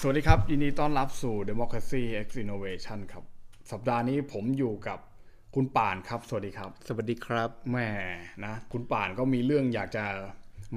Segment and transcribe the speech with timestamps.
[0.00, 3.24] สวัสดีครับ ยินดีต้อนรับสู่ Democracy X Innovation ครับ
[3.70, 4.98] สัปดาห์นี้ผมอยู่กับ
[5.54, 7.88] คุณป่านครับ สวัสดีครับ สวัสดีครับแม่
[8.44, 10.04] นะ คุณป่านก็มีเรื่องอยากจะ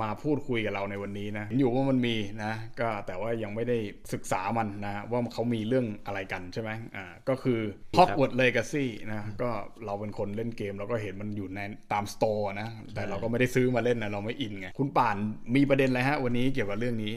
[0.02, 3.78] มาพูดคุยกับเราในวันนี้นะเห็นอยู่ว่ามันมีนะ ก็แต่ว่ายังไม่ได้
[4.14, 7.60] ศึกษามันนะ ว่าเขามีเรื่องอะไรกันใช่ไหมอ่าก็คือ
[7.98, 9.50] Hogwarts Legacy นะก็
[9.86, 11.60] เราเป็นคนเล่นเกมเราก็เห็นมันอยู่ใน
[11.94, 15.16] ตามสโตร์นะ แต่เราก็ไม่ได้ซื้อมาเล่นนะเราไม่อินไงคุณป่าน
[15.56, 17.16] มีประเด็นอะไรฮะวันนี้เกี่ยวกับเรื่องนี้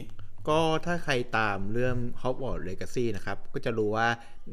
[0.49, 4.07] ก็ถ้าใครตามเรื่อง Hogwarts Legacy นะครับ ก็จะรู้ว่า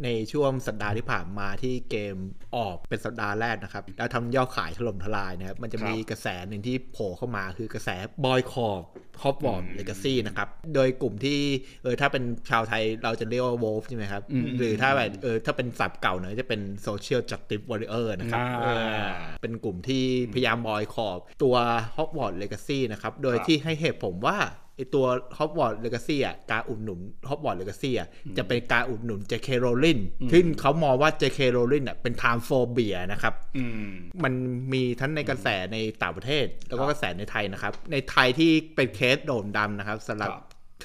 [0.04, 2.16] ในช่วงสัปดาห์ที่ผ่านมาที่เกม
[2.56, 7.88] ออกเป็นสัปดาห์แรกนะครับ แล้วทำยอดขายถล่มทลายนะครับ มันจะมีกระแสหนึ่งที่โผล่เข้ามาคือกระแส
[8.24, 8.82] บอยคอร์
[9.22, 11.40] Hogwarts Legacy นะครับ โดยกลุ่มที่
[11.82, 14.22] เออถ้าเป็นชาวไทยเราจะเรียกว่า Wolf ใช่ไหมครับ
[14.58, 20.04] หรือถ้าแบบเออถ้าเป็นศัพท์เก่าหน่อยจะเป็น Social Justice Warrior นะครับอ่าเอเป็นกลุ่มที่
[20.34, 21.54] พยายาม boycott ตัว
[21.96, 24.38] Hogwarts Legacy นะครับ โดยที่ให้เหตุผลว่า
[24.76, 25.06] ไอตัว
[25.38, 29.48] Hogwarts Legacy อะการอุดหนุน Hogwarts Legacy อะจะเป็นการอุดหนุน J.K.
[29.64, 30.00] Rowling
[30.32, 31.40] ซึ่งเขามองว่า J.K.
[31.56, 33.86] Rowling อะเป็น transphobia นะครับอืม
[34.24, 34.32] มัน
[34.72, 40.30] มีทั้งในกระแสในต่างประเทศ แล้วก็กระแสในไทยนะครับ ในไทยที่เป็นเคสโด่งดังนะครับสำหรับ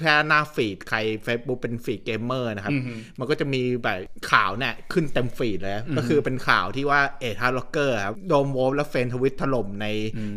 [0.00, 2.76] รับแค่หน้า feed ใคร Facebook เป็น feed gamer นะครับ
[3.18, 3.98] มันก็จะมีแบบ
[4.32, 9.86] ข่าวเนี่ยขึ้นเต็ม feed เลย ก็คือเป็นข่าวที่ว่าเอก HEARTROCKER ครับโดน woke และเฟมทวิตถล่มใน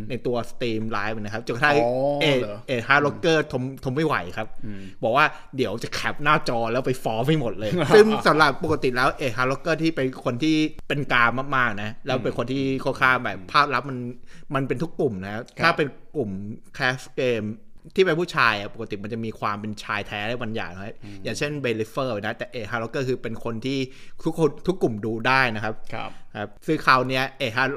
[0.09, 4.47] ในตัว stream live นะครับจนกระทั่งอ๋อเอเหรอเอก HEARTROCKER ทนทนไม่ไหวครับ
[5.03, 5.25] บอกว่า
[5.57, 10.55] เดี๋ยวจะ cap หน้าจอแล้วไปฟ้องให้หมดเลย ซึ่งสำหรับปกติแล้วเอก HEARTROCKER ที่เป็นคนที่
[10.87, 13.97] เป็นกลางมากๆนะแล้วเป็นคนที่ค่อนข้างแบบภาพลักษณ์มัน
[14.55, 16.31] มันเป็นทุกกลุ่มนะถ้าเป็นกลุ่ม
[16.75, 17.43] cast เกม
[17.95, 23.79] ที่เป็นผู้ชายอะปกติมันจะมีความเป็นชายแท้ได้บางอย่างนะอย่างเช่น BayRiffer นะแต่เอฮาร์ล็อกเกอร์คือเป็นคนที่
[24.25, 27.69] ทุกคนทุกกลุ่มดูได้นะครับ ครับครับซึ่งคราวเนี้ยเอฮาร์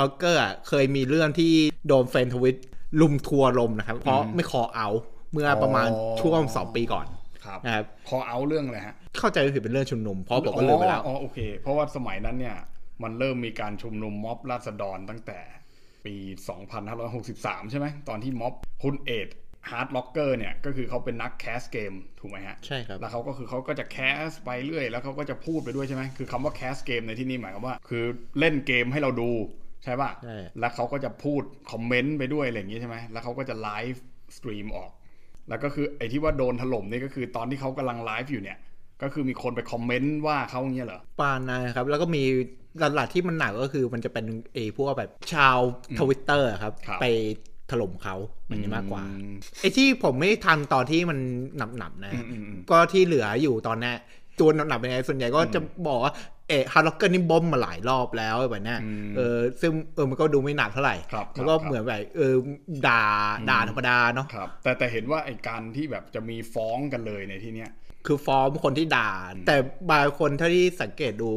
[0.00, 1.52] ล็อกเกอร์เคยมีเรื่องที่
[1.86, 2.56] โดนเฟมทวิต
[3.00, 4.88] รุมทัวร์ลงนะครับ เพราะไม่ callอเอา
[5.32, 7.06] เมื่อประมาณอ๋อช่วงสองปีก่อน
[7.44, 12.56] ครับนะครับพอเอาเรื่องเลยฮะเข้าใจว่าผิดเป็นเรื่องชุมนุมเพราะผมก็ลืมไปแล้วอ๋ออ๋อโอเค เพราะว่าสมัยนั้นเนี่ย
[13.02, 15.40] มันเริ่มมีการชุมนุมม็อบราษฎรตั้งแต่
[16.04, 16.14] ปี
[16.92, 18.52] 2563 ใช่ไหมตอนที่ม็อบ
[18.82, 28.04] คุณเอก HEARTROCKER เนี่ยก็คือเขาเป็นนัก cast เกมถูกไหมฮะ ใช่ครับ แล้วเขาก็คือเขาก็จะ cast ไปเรื่อย แล้วเขาก็จะพูดไปด้วยใช่ไหมคือคำว่า cast เกมในที่นี่หมายความว่า คือ
[28.38, 29.30] เล่นเกมให้เราดู
[29.84, 34.90] ใช่ป่ะใช่แล้วเขาก็จะพูดคอมเมนต์ไปด้วยอะไรอย่างงี้ใช่ไหมแล้วเขาก็จะ live stream ออก
[35.48, 38.58] แล้วก็คือไอ้ที่ว่าโดนถล่มนี่ก็คือตอนที่เขากำลังไลฟ์อยู่เนี่ย
[39.02, 42.24] ก็คือมีคนไปคอมเมนต์ว่าเขาอย่างเงี้ยเหรอปานนะครับ แล้วก็มี
[42.78, 45.58] หลักๆที่มันหนักก็คือมันจะเป็นเอพวกแบบชาว
[45.98, 47.06] ทวิตเตอร์ครับครับไป
[47.72, 48.16] ถล่มเขา
[48.48, 51.18] มันนี้มากกว่าอืมไอ้ที่ผมไม่ทันตอนที่มัน
[51.78, 53.94] หนับๆนะอืมอืมอืมก็ที่เหลืออยู่ตอนเนี้ย
[54.40, 56.12] ตัวหนับๆเป็นไงส่วนใหญ่ก็จะบอกว่า
[56.48, 62.34] เอฮาร์ล็อกเกอร์นี่บอมมาหลายรอบแล้วแบบเนี้ยอืมเออซึ่งเออมันก็ดูไม่หนักเท่าไหร่ครับมันก็ครับเหมือนแบบเออ
[62.86, 63.02] ด่า
[63.50, 67.70] ด่าธรรมดาเนาะครับแต่แต่เห็นว่าไอ้การที่แบบจะมีฟ้องกันเลยในที่เนี้ย
[68.06, 69.10] คือฟอร์มคนที่ด่า
[69.46, 69.56] แต่
[69.90, 71.30] บางคนถ้าที่สังเกตดู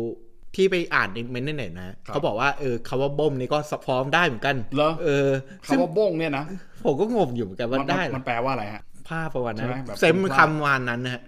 [0.55, 3.57] ที่ไปอ่านในเมนเน็ตนะเขาบอกว่าเออคำว่าบ่มนี่ก็
[3.87, 5.29] ฟ้องได้เหมือนกันเหรอเออ
[5.67, 6.45] ซึ่งคำว่าบ้งเนี่ยนะ
[6.85, 11.21] ผมก็งงอยู่เหมือนกันว่ามันได้มันเหรมัอนแปลว่าอะไรฮะภาพประมาณนั้ใช่นไหมแบบเซมเป็นภาพคำวานนั้นนะฮะ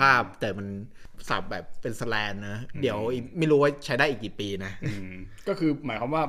[0.00, 0.66] ภาพแต่มัน
[1.28, 5.14] สับแบบเป็นสแลนนะ เดี๋ยวอีกไม่รู้ว่าใช้ได้อีกกี่ปีนะอืม
[5.48, 6.24] ก็คือหมายความว่า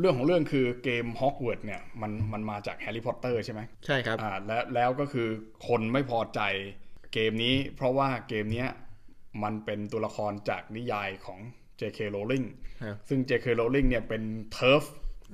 [0.00, 5.28] เรื่องของเรื่องคือเกมฮอกว r t s เนี่ยมันมันมาจากแฮร์รี่พอตเตอร์ใช่ไหมใช่ครับอ่าแล้วแล้วก็คือ
[5.68, 6.40] คนไม่พอใจ
[7.12, 8.68] เกมนี้ เพราะว่าเกมเนี้ย
[9.42, 11.38] มันเป็นตัวละครจากนิยายของ
[11.80, 12.00] J.K.
[12.14, 12.46] Rowling
[12.82, 13.46] ครับซึ่ง J.K.
[13.60, 14.22] Rowling เนี่ยเป็น
[14.56, 14.84] TERF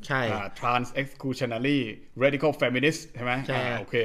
[0.06, 1.78] ใช่อ่า trans exclusionary
[2.22, 3.96] radical feminist ใช่ไหมใช่อ่าโอเค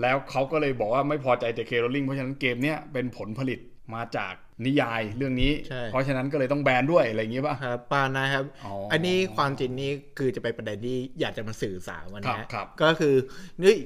[0.00, 1.72] แล้วเขาก็เลยบอกว่าไม่พอใจ J.K.
[1.82, 3.58] Rowling เพราะฉะนั้นเกมเนี้ยเป็นผลผลิต
[3.94, 4.34] มาจาก
[4.66, 13.14] นิยายเรื่องนี้ใช่เพราะฉะนั้นก็เลยต้องแบนด้วยอะไรอย่างงี้ป่ะครับปานะครับอ๋ออัอันนี้ความจริงนี่คือจะไปประเด็นที่อยากจะมาสื่อสารวันครันี้บครับก็คือ
[13.62, 13.76] นี่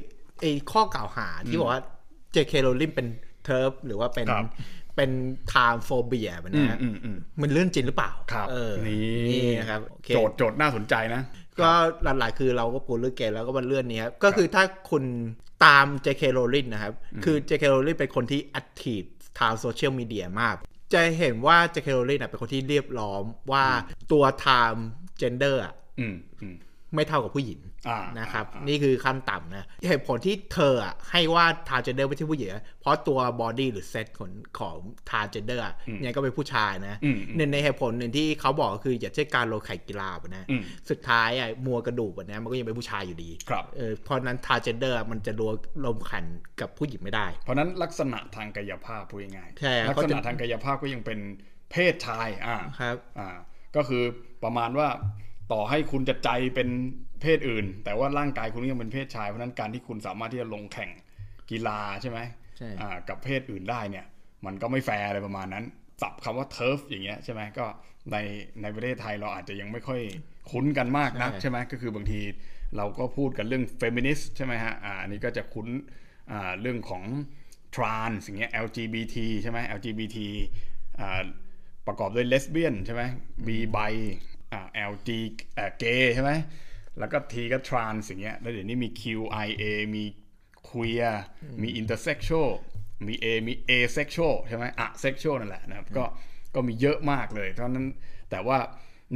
[0.41, 1.83] ไอ้ข้อกล่าวหาที่บอกว่า
[2.35, 3.07] JK Rowling เป็น
[3.45, 4.47] เทิร์ฟหรือว่าเป็นครับ
[4.97, 5.11] เป็น
[5.53, 8.99] time phobia แบบนะฮะอืมอืมมันเรื่องจริงหรือเปล่าครับเออนี่
[9.29, 11.23] นี่นะครับโอเคโจทย์โจทย์น่าสนใจนะ
[11.61, 11.71] ก็
[12.03, 15.05] หลักๆคือเราก็ปูเรื่องเกมแล้วก็มาเลื่อนนี้ครับ ก็คือถ้าคุณ
[15.65, 16.93] ตาม JK Rowling นะครับ
[17.25, 19.07] คือ JK Rowling เป็นคนที่ active
[19.41, 20.57] ทางโซเชียลมีเดียมาก
[20.95, 23.23] จะเห็นว่า JK Rowling น่ะเป็นคนที่เรียบร้อม
[23.53, 23.65] ว่า
[24.13, 26.57] ตัว transgender อะอืมอืม
[26.95, 34.77] ไม่เท่ากับผู้หญิงอ่านะครับอ่านี่คือขั้นต่ำนะเหตุผลที่เธออะให้ว่า transgender ไม่ใช่ผู้หญิงอะเพราะตัว body หรือเซตของของ
[35.09, 35.75] transgender อะ
[36.05, 45.55] ยังก็เป็นผู้ชายนะอืมหนึ่งในเหตุผลหนึ่งที่เขาบอกก็คืออย่าใช้การลงแข่งกีฬาแบบนะอืมสุดท้ายอะมวลกระดูกแบบนี้มันก็ยังเป็นผู้ชายอยู่ดีครับเออเพราะฉะนั้น transgender มันจะรวม
[45.85, 46.25] ลงแข่ง
[46.61, 51.19] กับผู้หญิงไม่ได้ เพราะฉะนั้นลักษณะทางกายภาพพูดง่ายๆใช่ครับลักษณะเขาจะทางกายภาพก็ยังเป็น
[51.71, 53.37] เพศชายอ่าครับอ่า
[53.77, 54.03] ก็คือ
[54.45, 54.89] ประมาณว่า
[55.53, 56.69] ต่อให้คุณจะใจเป็น
[57.23, 60.91] เพศอื่น แต่ว่าร่างกายคุณก็ยังเป็นเพศชายเพราะฉะนั้นการที่คุณสามารถที่จะลงแข่ง
[61.51, 62.19] กีฬาใช่ไหม
[62.59, 64.05] ใช่อ่ากับเพศอื่นได้เนี่ย
[64.47, 65.65] มันก็ไม่แฟร์อะไรประมาณนั้น
[66.03, 67.67] ศัพท์คำว่า TERF อย่างเงี้ยใช่ไหมก็
[68.13, 68.17] ใน
[68.63, 70.01] ในประเทศไทยเราอาจจะยังไม่ค่อย
[70.51, 72.21] คุ้นกันมากนะใช่ไหมก็คือบางที
[72.77, 75.69] เราก็พูดกันเรื่องเฟมินิสต์ใช่ไหมฮะอ่าอันนี้ก็จะคุ้น
[76.31, 77.05] อ่าเรื่องของ
[77.77, 80.19] trans อย่างเงี้ย LGBT ใช่ไหม LGBT
[81.01, 81.23] อ่า
[81.87, 83.03] ประกอบด้วยเลสเบี้ยนใช่ไหม
[83.47, 83.79] B ไบ
[84.53, 84.61] อ่า
[84.91, 85.11] LG
[85.57, 86.33] อ่าเกย์ใช่ไหม
[86.99, 89.63] แล้วก็ T ก็ trans อย่างเงี้ยแล้วเดี๋ยวนี้มี QIA
[89.97, 90.05] มี
[90.69, 91.13] queer
[91.63, 92.51] มี intersexual
[93.07, 96.05] มี A มี asexual ใช่ไหม asexual นั่นแหละนะครับก็
[96.55, 97.87] ก็มีเยอะมากเลยเพราะนั้น
[98.31, 98.59] แต่ว่า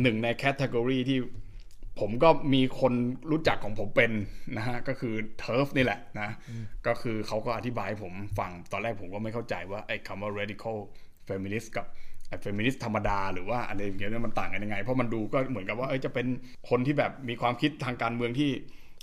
[0.02, 1.18] หนึ่งในแคตตากรีที่
[2.00, 2.92] ผมก็มีคน
[3.30, 4.12] รู้จักของผมเป็น
[4.56, 6.30] นะฮะก็คือเทิร์ฟนี่แหละนะ
[6.86, 10.76] ก็คือเขาก็อธิบายให้ผมฟังตอนแรกผมก็ไม่เข้าใจว่าไอ้คำว่า radical
[11.28, 11.86] feminist กับ
[12.30, 16.26] ไอ้ feminist ธรรมดาหรือว่าอะไรอย่างเงี้ยมันต่างกันยังไง เพราะมันดูก็เหมือนกับว่าเอ้ยจะเป็น
[16.70, 18.50] คนที่แบบมีความคิดทางการเมืองที่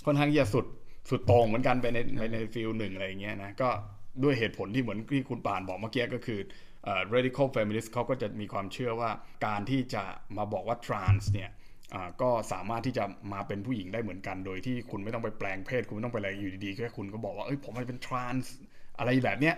[0.06, 0.66] ค่อนข้างที่จะสุด
[1.10, 3.68] สุดโต่งเหมือนกันไปในในในฟิลหนึ่งอะไรอย่างเงี้ยนะก็
[4.22, 6.40] ด้วยเหตุผลที่เหมือนที่คุณปานบอกเมื่อกี้ก็คือ
[6.84, 9.10] เอ่อ radical feminist เขาก็จะมีความเชื่อว่า
[9.46, 10.02] การที่จะ
[10.36, 11.50] มาบอกว่า trans เนี่ย
[11.94, 18.46] อ่าก็สามารถที่จะมาเป็นผู้หญิงได้เหมือนกัน โดยที่คุณไม่ต้องไปแปลงเพศ คุณไม่ต้องไปอะไรอยู่ดีๆแค่คุณก็บอกว่าเอ้ยผมมันเป็น trans
[18.98, 19.54] อะไรแบบเนี้ย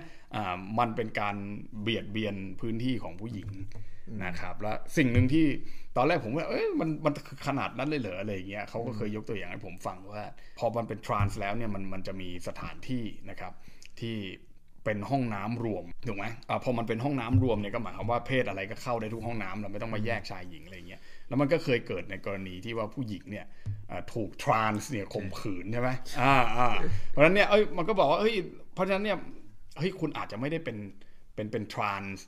[0.79, 1.37] มันเป็นการ
[1.83, 3.49] เบียดเบียนพื้นที่ของผู้หญิง
[4.25, 5.47] นะครับแล้วสิ่งหนึ่งที่
[5.97, 7.15] ตอนแรกผมว่าเอ้ยมันมัน
[7.47, 10.23] ขนาดนั้นเลยเหรออะไรอย่างเงี้ยเขาก็เคยยกตัวอย่างให้ผมฟังว่า
[10.59, 13.53] พอมันเป็น trans แล้วเนี่ยมันมันจะมีสถานที่นะครับ
[14.01, 14.17] ที่
[14.85, 23.47] เป็นห้องน้ำรวมถูกไหมอ่าพอมันเป็นห้องน้ำรวมเนี่ยก็หมายความว่าเพศอะไรก็เข้าได้ทุกห้องน้ำเราไม่ต้องมาแยกชายหญิงอะไรเงี้ยแล้วมันก็เคยเกิดในกรณีที่ว่าผู้หญิงเนี่ย
[23.91, 25.91] อ่าถูก trans เนี่ยข่มขืนใช่ไหม
[26.21, 26.69] อ่าอ่า
[27.09, 28.35] เพราะฉะนั้นเนี่ยเอ้ยมันก็บอกว่าเฮ้ย
[28.75, 29.19] เพราะฉะนั้นเนี่ย
[29.79, 30.77] เฮ้ยคุณอาจจะไม่ได้เป็น
[31.35, 32.19] เป็นเป็น trans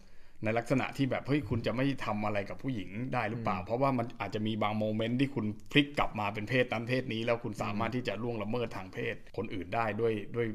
[0.45, 10.47] ในลักษณะที่แบบเฮ้ยคุณจะไม่ทำอะไรกับผู้หญิงได้หรือเปล่า เพราะว่ามันอาจจะมีบางโมเมนต์ที่คุณพลิกกลับมาเป็นเพศนั้นเพศนี้ แล้วคุณสามารถที่จะล่วงละเมิดทางเพศ คนอื่นได้ด้วยด้วย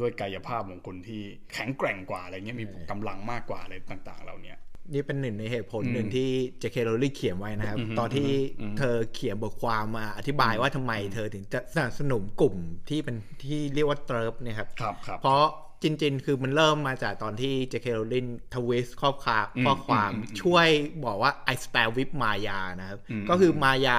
[0.00, 1.22] ด้วยกายภาพของคนที่
[1.52, 4.58] แข็งแกร่งกว่าอะไรเงี้ยมีกำลังมากกว่าอะไรต่าง ๆเหล่าเนี้ย
[4.92, 6.28] นี่เป็นหนึ่งในเหตุผลหนึ่งที่
[6.58, 8.30] เจเคโรว์ลิ่งเขียนไว้นะครับ ตอนที่
[8.78, 12.54] เธอเขียนบทความมาอธิบายว่าทำไมเธอถึงจะสนับสนุนกลุ่ม
[12.88, 15.44] ที่เป็นที่เรียกว่า TERF เนี่ยครับครับครับเพราะ
[15.82, 20.10] จริงๆ คือมันเริ่มมาจากตอนที่เจเคโรว์ลิ่งทวีตข้อความข้อความ
[20.42, 20.68] ช่วย
[21.04, 22.98] บอกว่า I stand with Maya นะครับ
[23.28, 23.98] ก็คือมายา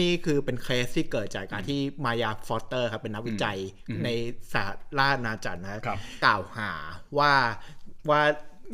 [0.00, 3.58] นี่คือเป็นเคสที่เกิดจากการที่มายาฟอสเตอร์ครับเป็นนักวิจัย
[4.04, 4.08] ใน
[4.52, 4.66] สห
[4.98, 6.72] ราชอาณาจักรนะครับกล่าวหา
[7.18, 7.32] ว่า
[8.10, 8.22] ว่า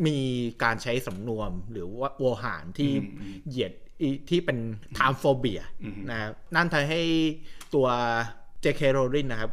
[0.06, 0.18] มี
[0.62, 2.90] การใช้สำนวนหรือว่าโวหารที่
[3.48, 3.72] เหยียด
[4.02, 4.58] อีที่เป็น
[4.96, 5.62] time phobia
[6.10, 7.02] นะครับนั่นทำให้
[7.74, 7.86] ตัว
[8.60, 9.52] เจเคโรลินนะครับ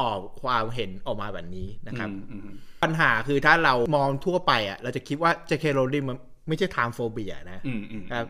[0.00, 2.10] ออกความเห็นออกมาแบบนี้นะครับ
[2.82, 8.26] ปัญหาคือถ้าเรามองทั่วไปอะเราจะคิดว่าเจเคโรลินมันไม่ใช่ time phobia นะอืมอืมครับ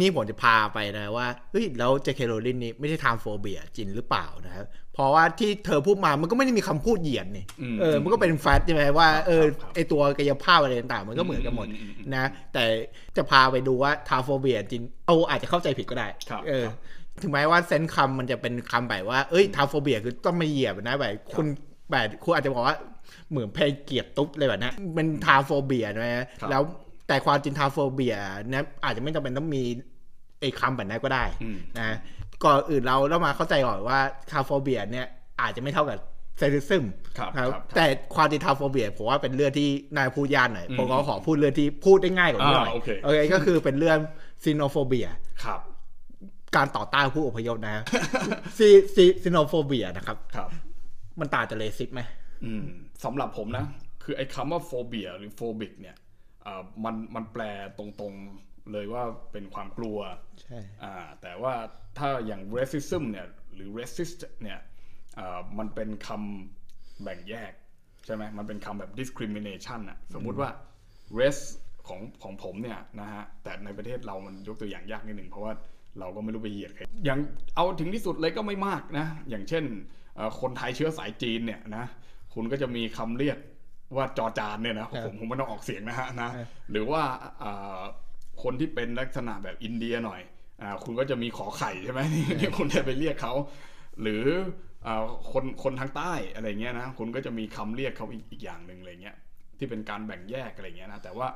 [0.00, 7.44] นี่ผมจะพาไปนะว่าเฮ้ยแล้วเจเคโรลินนี่ไม่ใช่ time phobia จริงหรือเปล่านะครับ เพราะว่าที่เธอพูดมามันก็ไม่ได้มีคำพูดเหยียดนี่
[7.80, 9.44] เออมันก็เป็น fact ใช่ไหมว่าเออ
[9.74, 11.66] ไอตัวกายภาพอะไรต่างๆ มันก็เหมือนกันหมด
[12.14, 12.64] นะ แต่
[13.16, 16.66] จะพาไปดูว่า transphobia จริงเอาอาจจะเข้าใจผิดก็ได้ครับเออ
[17.22, 21.46] ถึงแม้ว่า sense คำมันจะเป็นคำแบบว่าเอ้ย transphobia คือต้องมาเหยียดนะแบบคุณ
[21.90, 22.76] แบบคุณอาจจะบอกว่า
[23.30, 26.62] เหมือนเพลงเกลียดตุ๊ดเลยแบบนี้เป็น transphobia นะฮะครับแล้ว
[27.08, 28.14] แต่ความจริง transphobia
[28.52, 29.62] นะอาจจะไม่จำเป็นต้องมี
[30.40, 31.96] ไอ้คำแบบนั้นก็ได้อืมนะ
[32.44, 33.98] ก่อนอื่นเราเรามาเข้าใจก่อนว่า
[34.30, 35.06] transphobia เนี่ย
[35.40, 35.98] อาจจะไม่เท่ากับ
[36.38, 36.84] sexism
[37.18, 43.98] ครับครับครับแต่ความจริง transphobia ผมว่าเป็นเรื่องที่นายพูดยากหน่อยผมก็ขอพูดเรื่องที่พูดได้ง่ายกว่านี้หน่อยอ่าโอเคโอเคก็คือเป็นเรื่อง
[44.44, 45.08] xenophobia
[45.44, 45.60] ครับ
[46.56, 47.84] การต่อต้านผู้อพยพนะ
[48.58, 50.48] ซีซี xenophobia นะครับครับ
[51.20, 52.00] มันต่างจาก racist ไหม
[52.44, 52.62] อืม
[53.04, 53.64] สำหรับผมนะ
[54.02, 55.96] คือไอ้คำว่า phobia หรือ phobic เนี่ย
[56.42, 57.42] เอ่อมันมันแปล
[57.78, 59.02] ตรงๆ เลยว่า
[59.32, 59.98] เป็นความกลัว
[60.42, 61.54] ใช่อ่าแต่ว่า
[61.98, 64.58] ถ้าอย่าง racism เนี่ยหรือ racist เนี่ย
[65.18, 67.52] อ่ามันเป็นคำแบ่งแยก
[68.06, 70.50] ใช่ไหมมันเป็นคำแบบ discrimination อะสมมุติว่า
[71.18, 71.44] race
[71.88, 75.52] ของของผมเนี่ยนะฮะแต่ในประเทศเรามันยกตัวอย่างยากนิดหนึ่งเพราะว่า
[76.00, 77.20] เราก็ไม่รู้ไปเหยียดใครอย่าง
[77.56, 79.64] เอาถึงที่สุดเลยก็ไม่มากนะ อย่างเช่น
[80.16, 81.84] เอ่อคนไทยเชื้อสายจีนเนี่ยนะ
[82.34, 83.38] คุณก็จะมีคำเรียก
[83.96, 86.30] ว่าจอจานเนี่ยนะผมผมไม่ต้องออกเสียงนะฮะนะ
[86.70, 87.02] หรือว่า
[87.42, 87.80] อ่า
[88.44, 90.20] คนที่เป็นลักษณะแบบอินเดียหน่อย
[90.62, 92.00] อ่าคุณก็จะมีขอไข่ใช่ไหม
[92.40, 93.34] ที่คุณจะไปเรียกเขา
[94.02, 94.24] หรือ
[94.86, 99.16] อาคนคนทางใต้อะไรเงี้ยนะคุณก็จะมีคำเรียกเขาอีกอีกอย่างหนึ่งอะไรเงี้ย
[99.58, 101.28] ที่เป็นการแบ่งแยกอะไรเงี้ยนะแต่ว่า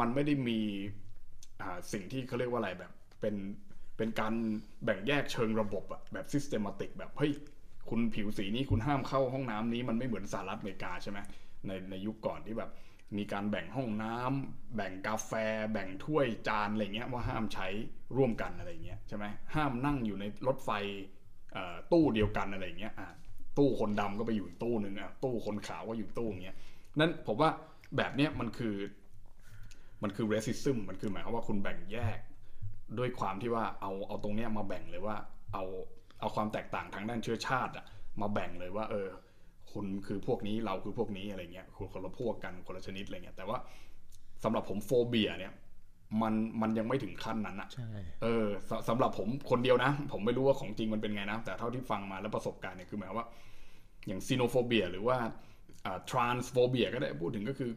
[0.00, 0.60] มันไม่ได้มี
[1.62, 3.34] อ่าสิ่งที่เขาเรียกว่าอะไรแบบเป็น
[3.96, 4.32] เป็นการ
[4.84, 7.32] แบ่งแยกเชิงระบบอะแบบ systematic แบบเฮ้ย
[7.88, 11.18] คุณผิวสีนี้คุณห้ามเข้าห้องน้ำนี้มันไม่เหมือนสหรัฐอเมริกาใช่ไหม
[11.66, 12.70] ในในยุคก่อนที่แบบ
[13.16, 15.32] มีการแบ่งห้องน้ำแบ่งกาแฟ
[15.72, 17.66] แบ่งถ้วยจานอะไรเงี้ยว่าห้ามใช้
[18.16, 20.70] ร่วมกันอะไรเงี้ยใช่ไหมห้ามนั่งอยู่ในรถไฟ
[21.92, 22.94] ตู้เดียวกันอะไรเงี้ย
[23.58, 26.56] ตู้คนดำก็ไปอยู่ตู้หนึ่งอะตู้คนขาวก็อยู่ตู้อย่างเงี้ย
[26.98, 27.50] นั่นผมว่า
[27.96, 28.76] แบบเนี้ยมันคือ
[30.02, 32.18] มันคือ racism มันคือหมายความว่าคุณแบ่งแยก
[32.98, 35.16] ด้วยความที่ว่าเอาเอาตรงเนี้ยมาแบ่งเลยว่า
[35.52, 35.64] เอา
[36.20, 37.84] เอาความแตกต่างทางด้านเชื้อชาติอะ
[38.20, 39.08] มาแบ่งเลยว่าเออ
[39.76, 43.58] คุณคือพวกนี้เราคือพวกนี้อะไรเงี้ยคุณคนละพวกกันคนละชนิดอะไรเงี้ยแต่ว่า
[44.44, 45.52] สำหรับผม phobia เนี่ย
[46.22, 47.90] มันมันยังไม่ถึงขั้นนั้นอะใช่
[48.22, 53.28] เออสสำหรับผมคนเดียวนะ ผมไม่รู้ว่าของจริงมันเป็นไงนะ แต่เท่าที่ฟังมาแล้วประสบการณ์เนี่ยคือหมายความว่า
[54.06, 55.16] อย่าง xenophobia หรือว่า
[56.10, 57.70] transphobia ก็ได้พูดถึงก็คือ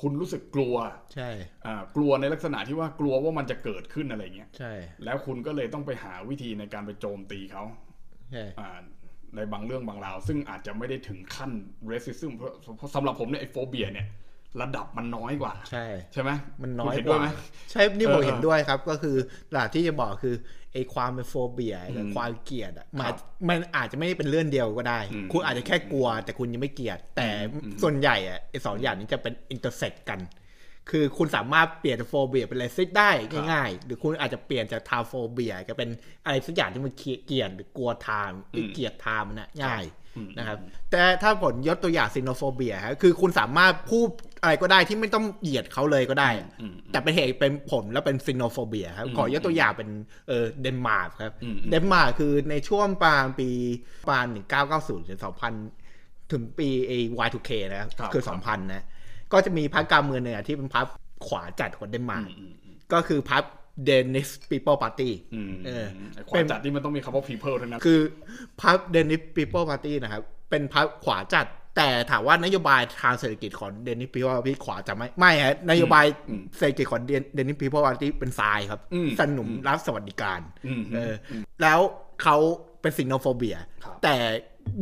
[0.00, 0.76] คุณรู้สึกกลัว
[1.14, 1.30] ใช่
[1.66, 4.72] อ่ากลัวในลักษณะที่ว่ากลัวว่ามันจะเกิดขึ้นอะไรเงี้ยใช่
[5.04, 7.64] แล้วคุณก็เลยต้องไปหาวิธีในการไปโจมตีเขา
[8.32, 8.80] ใช่อ่า
[9.36, 11.50] ในบางเรื่องบางราว ซึ่งอาจจะไม่ได้ถึงขั้น
[11.90, 14.06] racism เพราะเพราะสำหรับผมเนี่ยไอ้โฟเบียเนี่ย
[14.60, 16.30] ระดับมันน้อยกว่า ใช่ใช่ไหม
[16.62, 17.28] มันน้อยคุณเห็นกด้วยว่าไหม
[17.70, 19.16] ใช่นี่ผมเออเห็นด้วยครับ ก็คือ
[19.52, 20.34] หลักที่จะบอกคือ
[20.72, 23.16] ไอ้ความเป็นโฟเบียกับอืมความเกลียดอะมันครับ
[23.48, 27.28] มันอาจจะไม่ได้เป็นเรื่องเดียวก็ได้อืมคุณอาจจะแค่กลัว แต่คุณยังไม่เกลียด แต่
[27.82, 30.20] ส่วนใหญ่อะไอ้สองอย่างนี้จะเป็น intersect กัน
[30.90, 33.10] คือคุณสามารถเปลี่ยนจาก phobia เป็น racist ได้
[33.50, 35.88] ง่ายๆ หรือคุณอาจจะเปลี่ยนจาก transphobia ก็เป็น
[36.24, 39.84] อะไรสักอย่างที่มันเกลียดหรือกลัวทามหรือเกลียดทามน่ะง่าย
[40.16, 40.58] อืมนะครับ
[40.90, 44.08] แต่ถ้าผมยกตัวอย่าง xenophobia ครับคือคุณสามารถพูด
[44.42, 49.90] อะไรก็ได้ที่ไม่ต้องเหยียดเขาเลยก็ได้อืมแต่เป็นเหตุเป็นผลแล้วเป็น xenophobia ครับขอยกตัวอย่างเป็น
[50.28, 53.48] เออเดนมาร์กครับอืมเดนมาร์กคือในช่วงประมาณปี
[54.08, 54.26] ประมาณ
[54.68, 55.20] 1990ถึง
[55.74, 58.84] 2000 ถึงปีไอ้ Y2K นะครับครับคือครับ2000 นะ
[59.32, 60.86] ก็จะมีพรรคการเมืองเนี่ยที่เป็นพรรค
[61.26, 63.42] ขวาจัดของเดนมาร์กอืมอืมก็คือพรรค
[63.88, 68.00] Danish People Party อืมเออไอ้ความจัดที่มันต้องมีคำว่า people ทั้งนั้น คือ
[68.62, 71.46] พรรค Danish People Party นะครับ เป็นพรรคขวาจัด
[71.76, 77.00] แต่ถามว่านโยบายทางเศรษฐกิจของ Danish People Party ขวาจะไหมไม่ฮะ นโยบายอืมเศรษฐกิจของ
[77.36, 81.78] Danish People Party เป็นทรายครับอืมสนุนรับสวัสดิการอืมเอออแล้ว
[82.22, 82.36] เขา
[82.80, 84.16] เป็น xenophobia ครับแต่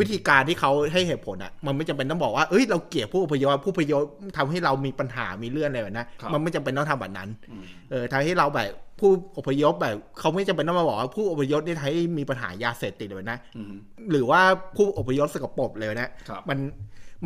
[0.00, 4.02] วิธีการที่เขาให้เหตุผลอะมันไม่จำเป็นต้องบอกว่าเอ้ยเราเกลียดผู้อพยพผู้อพยพ
[4.36, 8.66] ทำให้เรามีปัญหามีเรื่องอะไรแบบนั้นครับมันไม่จำเป็นต้องทำแบบนั้นอืมเออทำให้เราแบบ
[9.00, 13.72] ผู้อพยพแบบเขาไม่จำเป็นต้องมาบอกว่าผู้อพยพนี่ทำให้มีปัญหายาเสพติดเลยนะอืม
[14.10, 14.40] หรือว่า
[14.76, 16.58] ผู้อพยพสกปรกเลยนะครับมัน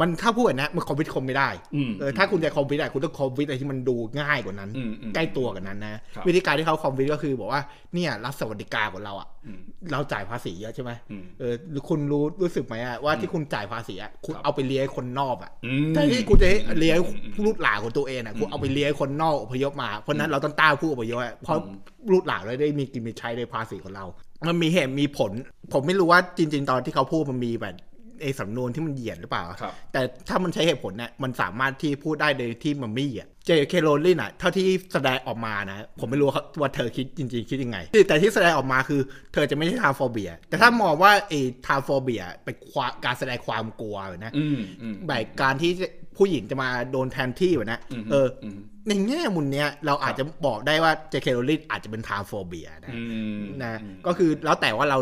[0.01, 7.63] มันถ้าพูดแบบนั้นมัน convince คนไม่ได้อืมเออถ้าคุณจะ convince ได้คุณต้อง convince อะไรที่มันดูง่ายกว่านั้นอืมอืมใกล้ตัวกว่านั้นนะครับวิธีการที่เขา convince ก็คือบอกว่า
[7.95, 9.61] เนี่ยรัฐสวัสดิการของเราอะอืม
[9.93, 21.77] เราจ่ายภาษีเยอะใช่ไหมอืมเออหรือคุณรู้รู้สึกไหมอะว่าที่คุณจ่ายภาษีอะคุณครับเอาไปเลี้ยงคนนอกอะอืมแต่ที่คุณจะให้เลี้ยงอืมอืมลูกหลานของตัวเองอะคุณเอาไปเลี้ยงคนนอกอพยพมาเพราะฉะนั้นเราต้องต้านผู้อพยพอะเพราะอืม
[22.13, 24.05] ลูกหลานเราได้มีกินมีใช้ในภาษีของเรา
[24.47, 25.33] มันมีเหตุมีผล
[25.73, 27.75] ผมไม่รู้ว่าจริง ๆ ตอนที่เขาพูดมันมีแบบ
[28.23, 36.29] ไอ้สำนวนที่มันเหยียดหรือเปล่าครับแต่ถ้ามันใช้เหตุผลเนี่ยมันสามารถที่พูดได้โดยที่มันไม่เหยียดเจเคโรลลินอะเท่าที่แสดงออกมานะ ผมไม่รู้
[36.61, 37.79] ว่าเธอคิดจริง ๆ คิดยังไง
[38.09, 39.01] แต่ที่แสดงออกมาคือ
[39.33, 45.73] เธอจะไม่ใช่ transphobia แต่ถ้ามองว่าไอ้ transphobia เป็นความการแสดงความกลัวนะอืมอืมแบบการที่
[46.17, 48.57] ผู้หญิงจะมาโดนแทนที่แบบนะอืมเอออม
[48.89, 53.03] ในแง่มุมเนี้ยเราอาจจะบอกได้ว่าเจเคโรว์ลิ่งอาจจะเป็น transphobia นะอื
[53.39, 54.99] มนะอืมก็คือแล้วแต่ว่าเรา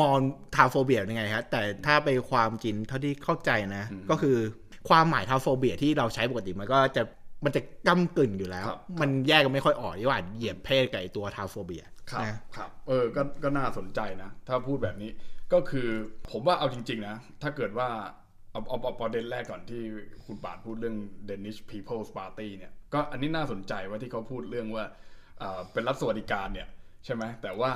[0.00, 0.16] มอง
[0.54, 4.36] transphobia ยังไงครับแต่ถ้าไปความจริงเท่าที่เข้าใจนะ ก็คือ
[4.88, 7.02] ความหมาย transphobia ที่เราใช้ปกติมันก็จะ
[7.44, 15.10] มันจะก้ำกึ่งอยู่แล้วครับมันแยกกันไม่ค่อยออกระหว่างเหยียดเพศกับไอตัว transphobia ครับนะครับเออก็ก็น่าสนใจนะ ถ้าพูดแบบนี้
[15.52, 15.88] ก็คือ
[16.30, 17.88] ผมว่าเอาจริง ๆ นะ ถ้าเกิดว่า
[18.52, 19.82] เอาเอาเอาประเด็นแรกก่อนที่
[20.24, 20.96] คุณปาดพูดเรื่อง
[21.28, 24.84] Danish People's Party เนี่ยก็อันนี้น่าสนใจว่าที่เขาพูดเรื่องว่า
[25.38, 26.68] เอ่อเป็นรัฐสวัสดิการเนี่ย
[27.04, 27.70] ใช่ไหมแต่ว่า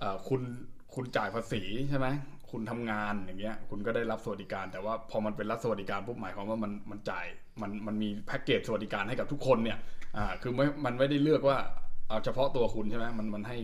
[0.00, 0.42] เอ่อคุณ
[0.94, 2.06] คุณจ่ายภาษีใช่ไหม
[2.50, 7.26] คุณทำงานอย่างเงี้ย คุณก็ได้รับสวัสดิการ แต่ว่าพอมันเป็นรัฐสวัสดิการปุ๊บหมายความว่ามันมันจ่าย
[7.62, 9.78] มันมันมีแพ็กเกจสวัสดิการให้กับทุกคนเนี่ย
[10.16, 11.58] อ่าคือไม่มันไม่ได้เลือกว่า
[12.08, 13.56] เอาเฉพาะตัวคุณใช่ไหมมันมันให้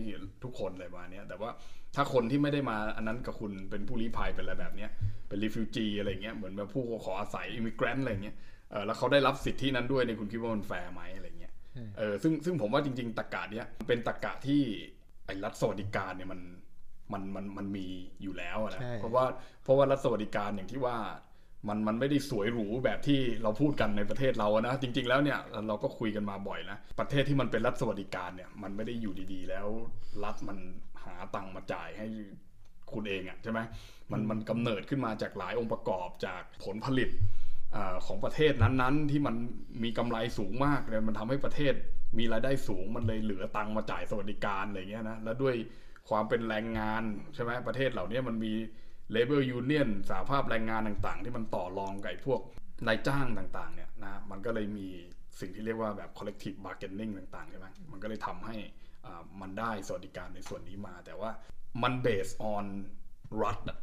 [0.43, 1.49] ทุกคนเลยประมาณเนี้ยแต่ว่า
[1.95, 4.89] ถ้าคนที่ไม่ได้มาอันนั้นกับคุณเป็นผู้ลี้ภัยเป็นอะไรแบบเนี้ย
[5.27, 8.35] เป็น refugee อะไรเงี้ยเหมือนแบบผู้ขออาศัย immigrant อะไรเงี้ย
[8.71, 11.53] เออแล้วเขาได้รับสิทธินั้นด้วยเนี่ยคุณคิดว่ามันแฟร์ไหมอะไรเงี้ย
[11.97, 14.61] เออซึ่งซึ่งผมว่าจริง ๆตรรกะเนี้ยเป็นตรรกะที่
[15.25, 16.39] ไอ้รัฐสวัสดิการเนี่ยมัน
[17.13, 17.87] มันมันมันมี
[18.21, 19.25] อยู่แล้วอะนะใช่เพราะว่า
[19.63, 20.97] เพราะว่ารัฐสวัสดิการอย่างที่ว่า
[21.67, 29.67] มันมันไม่ได้สวยหรูแบบที่เราพูดกันในประเทศเราอะนะจริง ๆ แล้วเนี่ยเราก็คุยกันมาบ่อยนะประเทศที่มันเป็นรัฐสวัสดิการเนี่ยมันไม่ได้อยู่ดีๆ แล้ว
[30.23, 30.57] รัฐมัน
[31.03, 32.07] หาตังค์มาจ่ายให้
[32.93, 33.59] คุณเองอะใช่ไหม
[34.11, 37.09] มันมันกำเนิดขึ้นมาจากหลายองค์ประกอบจากผลผลิต
[37.73, 39.35] เออของประเทศนั้นๆ ที่มัน
[39.83, 41.73] มีกำไรสูงมากเลยมันทำให้ประเทศ
[42.17, 45.55] มีรายได้สูงมันเลยเหลือตังค์มาจ่ายสวัสดิการอะไรเงี้ยนะแล้วด้วย
[46.09, 48.53] ความเป็นแรงงานใช่ไหมประเทศเหล่านี้มันมี
[49.15, 52.41] labor union สาภาพแรงงานต่างๆ ที่มันต่อรองกับพวก
[52.87, 54.87] นายจ้างต่างๆเนี่ยนะมันก็เลยมี
[55.39, 58.55] สิ่งที่เรียกว่าแบบ collective bargaining ต่างๆใช่ไหมมันก็เลยทำให้
[59.05, 61.31] อ่ามันได้สวัสดิการในส่วนนี้มา แต่ว่า
[61.83, 62.65] มัน based on
[63.43, 63.77] รัฐอะ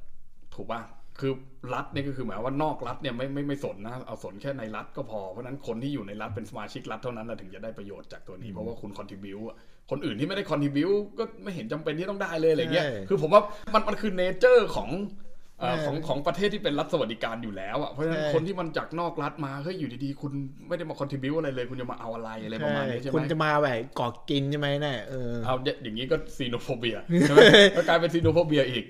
[0.55, 0.83] ถูกป่ะ
[1.21, 1.33] คือ
[1.75, 9.38] รัฐเนี่ยก็คือหมายว่านอกรัฐเนี่ยไม่ไม่ไม่สนนะเอาสนแค่ในรัฐก็พอเพราะนั้นคนที่อยู่ในรัฐเป็นสมาชิกรัฐเท่านั้นนะถึงจะได้ประโยชน์จากตัวนี้เพราะว่าคุณคอนทิบิว
[9.91, 13.43] คนอื่นที่ไม่ได้ contribute ก็ไม่เห็นจำเป็นที่ต้องได้เลยอะไรเงี้ยใช่คือผมว่า
[13.75, 14.91] มันมันคือ nature ของ
[15.61, 20.33] เอ่อใช่ของของประเทศที่เป็นรัฐสวัสดิการอยู่แล้วอะเพราะฉะนั้นใช่คนที่มันจากนอกรัฐมาเฮ้ยอยู่ดีๆ คุณ
[20.69, 27.41] ไม่ได้มา contribute อะไรเลย คุณจะมาเอาอะไรอะไรประมาณนี้ใช่ไหมคุณจะมาแบบเกาะกินใช่ไหมเนี่ยเออเอาเนี่ยอย่างนี้ก็ xenophobia ใช่ไหม
[27.77, 28.85] ก็กลายเป็น xenophobia อีก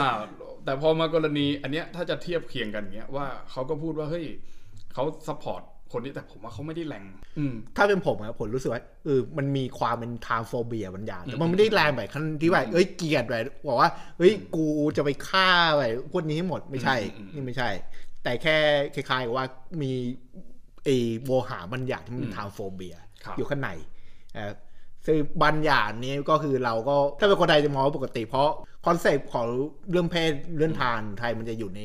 [0.00, 0.10] อ่า
[0.64, 4.24] แต่พอมากรณีอันเนี้ยถ้าจะเทียบเคียงกันเนี้ยว่าเขาก็พูดว่าเฮ้ย
[4.94, 7.04] เขา support คนนี้แต่ผมว่าเขาไม่ได้แรง
[7.38, 14.64] อืมถ้าเป็นผมอะผมรู้สึกว่าเออมันมีความเป็นทางโฟเบียบางอย่างแต่มันไม่ได้แรงแบบขั้นที่ว่าเอ้ยเกลียดแบบบอกว่าเฮ้ยกู
[14.96, 17.70] จะไปฆ่าแบบพวกนี้ให้หมดไม่ใช่อืมอืมนี่ไม่ใช่
[18.22, 18.56] แต่แค่
[18.94, 19.46] คล้ายๆกับว่า
[19.82, 19.92] มี
[20.84, 23.70] ไอ้โวหารบางอย่างที่มันเป็นทางโฟเบียครับอยู่ข้างใน
[24.36, 24.52] อ่า
[25.06, 28.48] ซึ่งบางอย่างนี้ก็คือเราก็ถ้าเป็นคนไทยจะมองว่าปกติเพราะ
[28.86, 29.46] คอนเซปต์ของ
[29.90, 31.80] เรื่องเพศเรื่องทานไทยมันจะอยู่ใน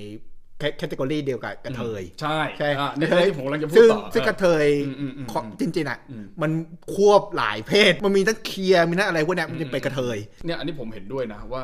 [0.78, 6.52] แคตตากรีเดียวกับกระเทย ใช่ใช่อะนี่ที่ผมกำลังจะพูดซึ่งต่อซึ่งกระเทยอืมอืมอืมของจริงๆอะอืมมัน
[6.94, 11.64] ควบหลายเพศ มันมีทั้งเคลียร์มีทั้งอะไรพวกเนี้ยมันจะเป็นกระเทยเนี่ยอันนี้ผมเห็นด้วยนะว่า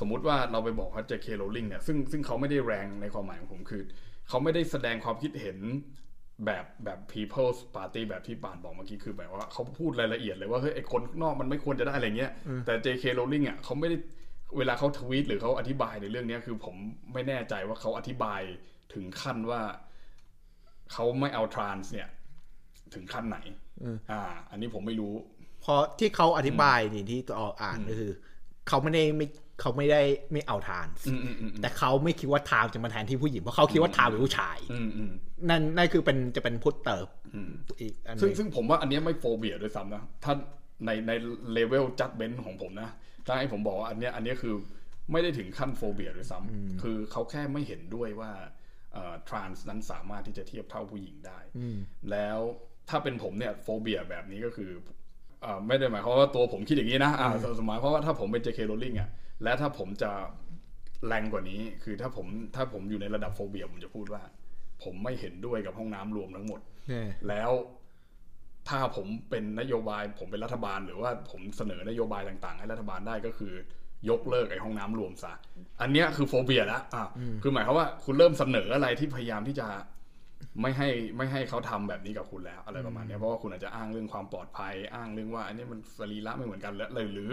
[0.00, 1.26] สมมุติว่าเราไปบอกว่า J.K.
[1.40, 3.82] Rowling เนี่ยซึ่งซึ่งเขาไม่ได้แรงในความหมายของผมคือ
[4.28, 5.58] เขาไม่ได้แสดงความคิดเห็น
[6.46, 12.32] แบบแบบ People's Party แบบที่ป่านบอกเมื่อกี้คือแบบว่าเขาพูดรายละเอียดเลยว่าเฮ้ยไอคนนอกมันไม่ควรจะได้อะไรเงี้ย
[12.66, 13.04] แต่ J.K.
[13.18, 13.96] Rowling อะเขาไม่ได้
[14.58, 16.74] เวลาเขาทวีตหรือเขาอธิบายในเรื่องเนี้ยคือผม
[17.12, 18.40] ไม่แน่ใจว่าเขาอธิบาย
[18.94, 19.60] ถึงขั้นว่า
[20.92, 22.08] เขาไม่เอาทรานส์เนี่ย
[22.94, 23.38] ถึงขั้นไหน
[24.10, 25.14] อ่า อันนี้ผมไม่รู้
[25.62, 28.12] เพราะที่เขาอธิบายนี่ที่ตัวอ่านก็คือ
[28.68, 29.26] เขาไม่ได้ไม่
[29.60, 35.12] เขาไม่ได้ไม่เอาทานอืมอืมอืมแต่เขาไม่คิดว่าทามจะมาแทนที่ผู้หญิงเพราะเขาคิดว่าทามเป็นผู้ชายอืมอืม
[35.48, 40.34] นั่นนั่นคือเป็นจะเป็นพุทธเติบอืมอีกอันหซึ่งนึงซึ่งผมว่าอันเนี้ยไม่โฟเบียด้วยซ้ำนะถ้า
[40.86, 41.12] ในใน
[41.52, 42.90] level judgment ของผมนะ
[43.26, 44.54] ถ้าให้ผมบอกว่าอันเนี้ยอันเนี้ยคือ
[45.12, 48.30] ไม่ได้ถึงขั้น phobia ด้วยซ้ำคือเขาแค่ไม่เห็นด้วยว่า
[48.92, 51.38] เอ่อ trans นั้นสามารถที่จะเทียบเท่าผู้หญิงได้
[52.10, 52.38] แล้ว
[52.88, 54.70] ถ้าเป็นผมเนี่ย phobia แบบนี้ก็คือ
[55.42, 57.28] เอ่อไม่ได้หมายความว่าตัวผมคิดอย่างนี้นะอ่า
[57.68, 58.60] หมายความว่าถ้าผมเป็น J.K.
[58.70, 59.10] Rowling อะ
[59.42, 60.10] และถ้าผมจะ
[61.06, 64.22] แรงกว่านี้ คือถ้าผมถ้าผมอยู่ในระดับ phobia ผมจะพูดว่า
[64.82, 67.50] ผมไม่เห็นด้วยกับห้องน้ำรวมทั้งหมดเนี่ยแล้ว
[68.68, 73.52] ถ้าผมเป็นนโยบาย ผมเป็นรัฐบาล หรือว่าผมเสนอนโยบายต่างๆ ให้รัฐบาลได้ก็คือ
[74.10, 75.32] ยกเลิกไอ้ห้องน้ำรวมซะ
[75.80, 77.06] อันเนี้ยคือโฟเบียแล้วอะ
[77.42, 79.68] คือหมายความว่าคุณเริ่มเสนออะไรที่พยายามที่จะ
[80.60, 87.32] ไม่ให้ไม่ให้เขาทำแบบนี้กับคุณแล้ว อะไรประมาณเนี้ยเพราะว่าคุณอาจจะอ้างเรื่องความปลอดภัย อ้างเรื่องว่า อันนี้มันสรีระไม่เหมือนกันแล้วเลยหรือ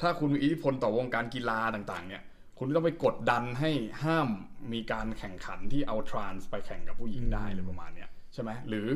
[0.00, 2.22] ถ้าคุณมีอิทธิพลต่อวงการกีฬาต่าง ๆ เนี่ย
[2.58, 3.70] คุณต้องไปกดดันให้
[4.02, 4.28] ห้าม
[4.72, 8.88] มีการแข่งขันที่เอาทรานส์ไปแข่งกับผู้หญิงได้เลยประมาณเนี้ยใช่ไหมหรือ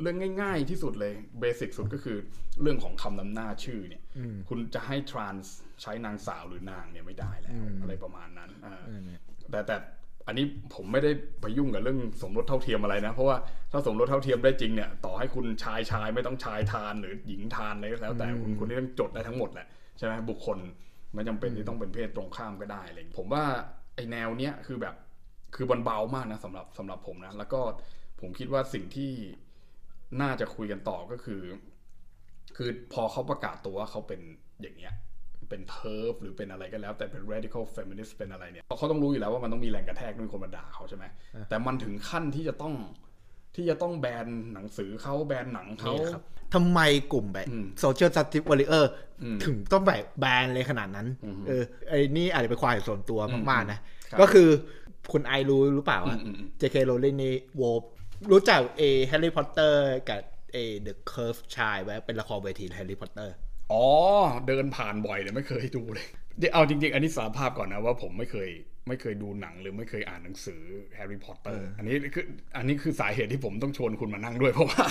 [0.00, 2.16] เรื่องง่าย ๆ ที่สุดเลยเบสิกสุดก็คือ
[2.62, 4.02] เรื่องของคำนำหน้าชื่อเนี่ย
[4.48, 7.52] คุณจะให้ทรานส์ใช้นางสาวหรือนางเนี่ยไม่ได้แล้ว
[7.82, 8.82] อะไรประมาณนั้นอ่า
[9.50, 9.76] แต่แต่
[10.26, 13.36] อันนี้ผมไม่ได้ไปยุ่งกับเรื่องสมรสเท่าเทียมอะไรนะ เพราะว่า
[13.72, 19.66] ถ้าสมรสเท่าเทียมได้จริงเนี่ย ต่อให้คุณชายชายไม่ต้องชายทานหรือหญิงทานอะไรก็แล้ว แต่คุณคุณต้องจดได้ทั้งหมดแหละ
[19.98, 20.58] ใช่ไหมบุคคล
[21.14, 23.44] ไม่จำเป็นที่ต้องเป็นเพศตรงข้ามก็ได้อะไรอย่างเงี้ยผมว่า
[23.94, 24.94] ไอแนวเนี้ยคือแบบ
[25.54, 27.60] คือมันเบามากนะสำหรับสำหรับผมนะแล้วก็
[28.20, 29.10] ผมคิดว่าสิ่งที่
[30.20, 31.42] น่าจะคุยกันต่อก็คือ
[32.56, 34.20] คือพอเขาประกาศตัวว่าเขาเป็น
[34.62, 34.94] อย่างเงี้ย
[35.50, 41.04] เป็นเทิร์ฟหรือเป็นอะไรก็แล้ว แต่เป็น radical feminist เป็นอะไรเนี่ยเขาต้องรู้อยู่แล้วว่ามันต้องมีแรงกระแทกด้วยคนมาด่าเขาใช่ไหม
[41.48, 42.74] แต่มันถึงขั้นที่จะต้อง
[43.56, 46.22] ที่จะต้องแบนหนังสือเขาแบนหนังเขานี่ครับ
[46.54, 46.80] ทำไม
[47.12, 48.90] กลุ่มแบบอืมโซเชียล s ั i ติ e วอ r เออร์
[49.22, 53.78] อืมถึงต้องแบบแบนเลยขนาดนั้นอืมเออไอ้นี่อาจจะเป็นความเห็นส่วนตัวมากๆนะ
[54.10, 54.48] ครับก็คือ
[55.12, 57.62] คุณไอรู้หรือเปล่าอือะมอืมอืม JK Rowling นี่โว
[58.30, 60.20] รู้จักเอแฮร์รี่พอตเตอร์กับ
[60.52, 63.34] เอ The Cursedชายไว้เป็นละครเวทีแฮร์รี่พอตเตอร์
[63.72, 63.84] อ๋อ
[64.46, 66.06] เดินผ่านบ่อยแต่ไม่เคยดูเลย
[66.38, 68.50] เดี๋ยวเอาจริง ๆ อันนี้สารภาพก่อนนะว่าผมไม่เคย
[68.88, 70.60] ไม่เคยดูหนังหรือไม่เคยอ่านหนังสือ
[70.94, 72.24] แฮร์รี่พอตเตอร์อันนี้คือ
[72.56, 74.84] อันนี้คือสาเหตุที่ผมต้องชวนคุณมานั่งด้วยเพราะว่า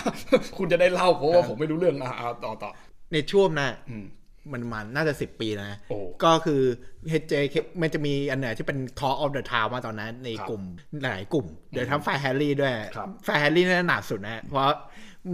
[0.57, 2.71] คุณจะได้เล่าเพราะว่าผมไม่รู้เรื่องอะอะต่อต่อ
[3.13, 3.95] ในช่วงน่ะอื
[4.51, 6.62] มมันมาน่าจะสิบปีนะโอ้ก็คือ
[7.32, 10.63] JK มันจะมีอันไหนที่เป็น Talk of the Town มาตอนนั้นในครับกลุ่ม
[11.01, 14.71] หลายกลุ่ม เดี๋ยวทั้งฝ่ายแฮร์รี่ด้วยครับฝ่ายแฮร์รี่น่าหนักสุดนะ เพราะ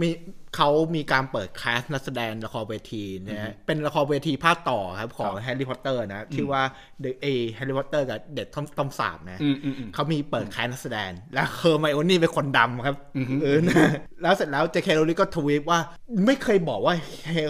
[0.00, 0.08] มี
[0.56, 6.62] เขามีการเปิด cast นักแสดงละครเวทีนะเป็นละครเวทีภาคต่อครับของแฮร์รี่พอตเตอร์นะชื่อว่า
[7.04, 7.26] The A
[7.58, 12.96] Harry Potter กับเด็ดต้อมต้อมสาบนะอืมอืมอืมเขามีเปิด cast นักแสดง แล้วเฮอร์ไมโอนี่เป็นคนดำครับ
[13.42, 13.90] เออนะ
[14.22, 14.88] แล้วเสร็จแล้ว J.K.
[14.96, 15.78] Rowling ก็ทวีตว่า
[16.26, 16.94] ไม่เคยบอกว่า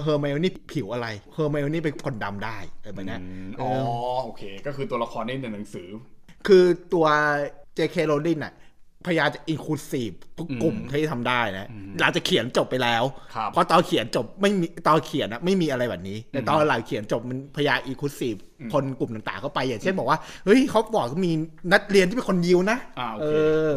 [0.03, 3.21] เฮอร์ไมโอนี่ผิวอะไรเฮอร์ไมโอนี่เป็นคนดำได้เออแบบเนี้ย
[3.61, 3.71] อ๋อ
[4.25, 5.89] โอเค ก็คือตัวละครนี้ในหนังสือ
[6.47, 7.07] คือตัว
[7.79, 7.97] J.K.
[8.11, 8.53] Rowling น่ะ
[9.07, 11.69] พยายามจะ inclusive ทุกกลุ่มที่ทำได้นะ
[12.01, 13.03] หลังจะเขียนจบไปแล้ว
[13.35, 18.35] ครับเพราะตอนเขียนจบไม่มีตอนเขียนนะไม่มีอะไรแบบนี้ แต่ตอนหลังเขียนจบมันพยายาม inclusive
[18.73, 21.33] คนกลุ่มต่างๆเข้าไป อย่างเช่นบอกว่าเฮ้ยเขาบอกว่ามี
[21.73, 23.35] นักเรียนที่เป็นคนยิวนะอ่าโอเอเค
[23.69, 23.71] อ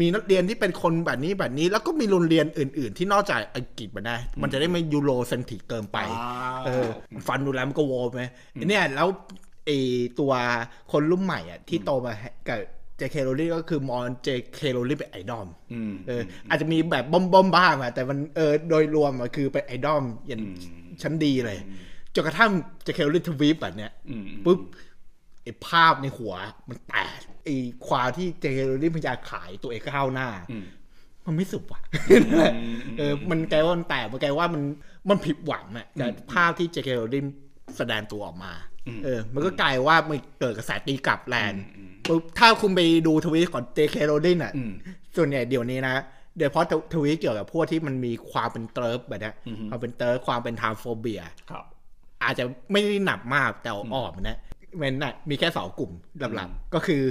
[0.00, 6.28] มีนักเรียนที่เป็นคนแบบนี้แบบนี้ แล้วก็มีโรงเรียนอื่น ๆ ที่นอกจากอังกฤษมาได้ มันจะได้ไม่ Eurocentric เกินไปอ่า
[6.66, 6.88] เออ
[7.26, 8.22] ฟังดูแล้วมันก็โวไหม
[8.68, 9.08] เนี่ยแล้ว
[9.66, 9.70] ไอ
[10.20, 10.32] ตัว
[10.92, 12.12] คนรุ่นใหม่อะที่โตมา
[12.48, 12.58] กับ
[12.98, 13.16] J.K.
[13.24, 14.60] Rowling ก็คือมอง J.K.
[14.74, 20.42] Rowling เป็นไอดอลอืมเอออาจจะมีแบบบ้อมบ้อมๆบ้างอะแต่มันเออโดยรวมอะคือเป็นไอดอลอย่าง
[21.02, 21.58] ชั้นดีเลย
[22.14, 22.50] จนกระทั่ง
[22.84, 24.60] เจเคโรลี่ทวีปแบบเนี้ยอืมปุ๊บ
[25.42, 26.34] ไอภาพในหัว
[26.68, 27.48] มันแตกไอ
[27.86, 30.64] ความที่เจเคโรลี่พยายามขายตัวเองก้าวหน้าอืม
[31.26, 31.80] มันไม่สุดว่ะ
[32.98, 34.62] เออ มันกลายว่ามันแตกมันกลายว่ามัน
[35.08, 37.26] มันผิดหวังอะแต่ภาพที่เจเคโรลิน
[37.76, 38.52] แสดงตัวออกมา
[39.04, 41.62] เออ มันก็กลายว่ามันเกิดกระแสตีกลับแลนด์
[42.08, 44.72] ปุ๊บถ้าคุณไปดูทวีตของเจเคโรลินอะอืม
[45.16, 45.94] ส่วนใหญ่เดี๋ยวนี้นะ
[46.36, 49.34] เดี๋ยวเพราะทวีตเกี่ยวกับพวกที่มันมีความเป็น TERF แบบเนี้ย
[49.68, 51.64] ความเป็น TERF ความเป็น transphobia ครับ
[52.22, 54.38] อาจจะไม่ได้หนักมากแต่ออกนะ
[54.80, 55.92] มันน่ะมีแค่สองกลุ่ม
[56.34, 57.02] หลักๆก็คือ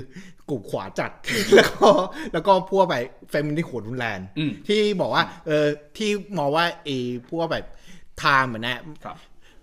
[0.50, 1.12] กลุ่มขวาจัด
[1.56, 1.88] แล้วก็
[2.34, 5.66] แล้วก็พวกแบบเฟมินิสต์สุดรุนแรงอืมที่บอกว่า เออ
[5.98, 6.98] ที่มองว่าไอ้
[7.30, 7.66] พวกแบบ
[8.20, 9.18] ไทม์แบบเนี้ยครับ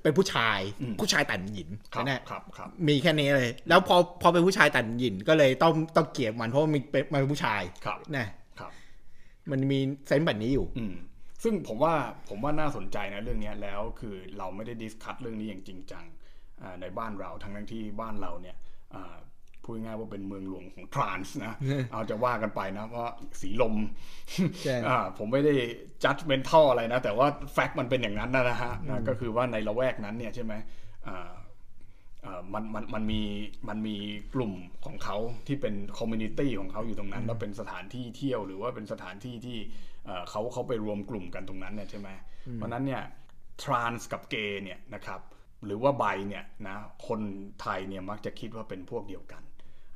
[0.04, 8.26] เป็นผู้ชายอืมผู้ชายแต่งหญิงครับนะครับครับมีแค่นี้เลย แล้วพอพอเป็นผู้ชายแต่งหญิงก็เลยต้องต้องเกลียดมันเพราะว่ามันเป็นมันเป็นผู้ชายครับนะ
[8.60, 8.70] ครับ
[9.50, 10.94] มันมีเซนส์แบบนี้อยู่อืม
[11.42, 11.94] ซึ่งผมว่า
[12.28, 16.04] ผมว่าน่าสนใจนะเรื่องเนี้ยแล้วคือเราไม่ได้ดิสคัตเรื่องนี้อย่างจริงจัง
[16.62, 18.56] อ่าในบ้านเราทั้งทั้งที่บ้านเราเนี่ย
[18.94, 19.14] อ่า
[19.64, 21.54] พูดง่ายๆว่าเป็นเมืองหลวงของทรานส์นะ
[21.92, 23.74] เอาจะว่ากันไปนะเพราะสีลม
[24.64, 25.54] ใช่อ่าผมไม่ได้
[26.04, 30.52] judgmental อะไรนะ แต่ว่าแฟกต์มันเป็นอย่างนั้นนะนะฮะนะก็คือว่าในละแวกนั้นเนี่ยใช่ไหม
[31.08, 31.32] อ่า
[32.22, 33.22] เอ่อมันมันมันมี
[33.68, 33.96] มันมี
[34.34, 34.52] กลุ่ม
[34.84, 39.58] ของเขาที่เป็น community ของเขาอยู่ตรงนั้น แล้วเป็นสถานที่เที่ยวหรือว่าเป็นสถานที่ที่
[40.06, 42.08] เอ่อเขาเขาไปรวมกลุ่มกันตรงนั้นเนี่ยใช่ไหม
[42.54, 43.02] เพราะฉะนั้นเนี่ย
[43.62, 45.20] trans กับเกย์เนี่ยนะครับ
[45.66, 46.76] หรือว่า bi เนี่ยนะ
[47.08, 47.20] คน
[47.60, 49.42] ไทยเนี่ยมักจะคิดว่าเป็นพวกเดียวกัน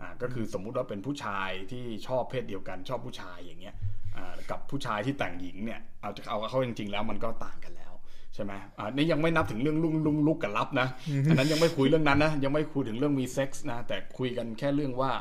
[0.00, 3.74] อ่าก็คือสมมุติว่าเป็นผู้ชายที่ชอบเพศเดียวกันชอบผู้ชายอย่างเงี้ย
[4.16, 7.92] อ่ากับผู้ชายที่แต่งหญิงเนี่ยเอาจะเอาเข้าจริงๆแล้วมันก็ต่างกันแล้ว
[8.34, 10.88] ใช่ไหมอ่านี่ยังไม่นับถึงเรื่องลุงลุงลุกกับรับนะ
[11.28, 15.12] อันนั้นยังไม่คุยเรื่องนั้นนะยังไม่คุยถึงเรื่องมีเซ็กส์นะแต่คุยกันแค่เรื่องว่า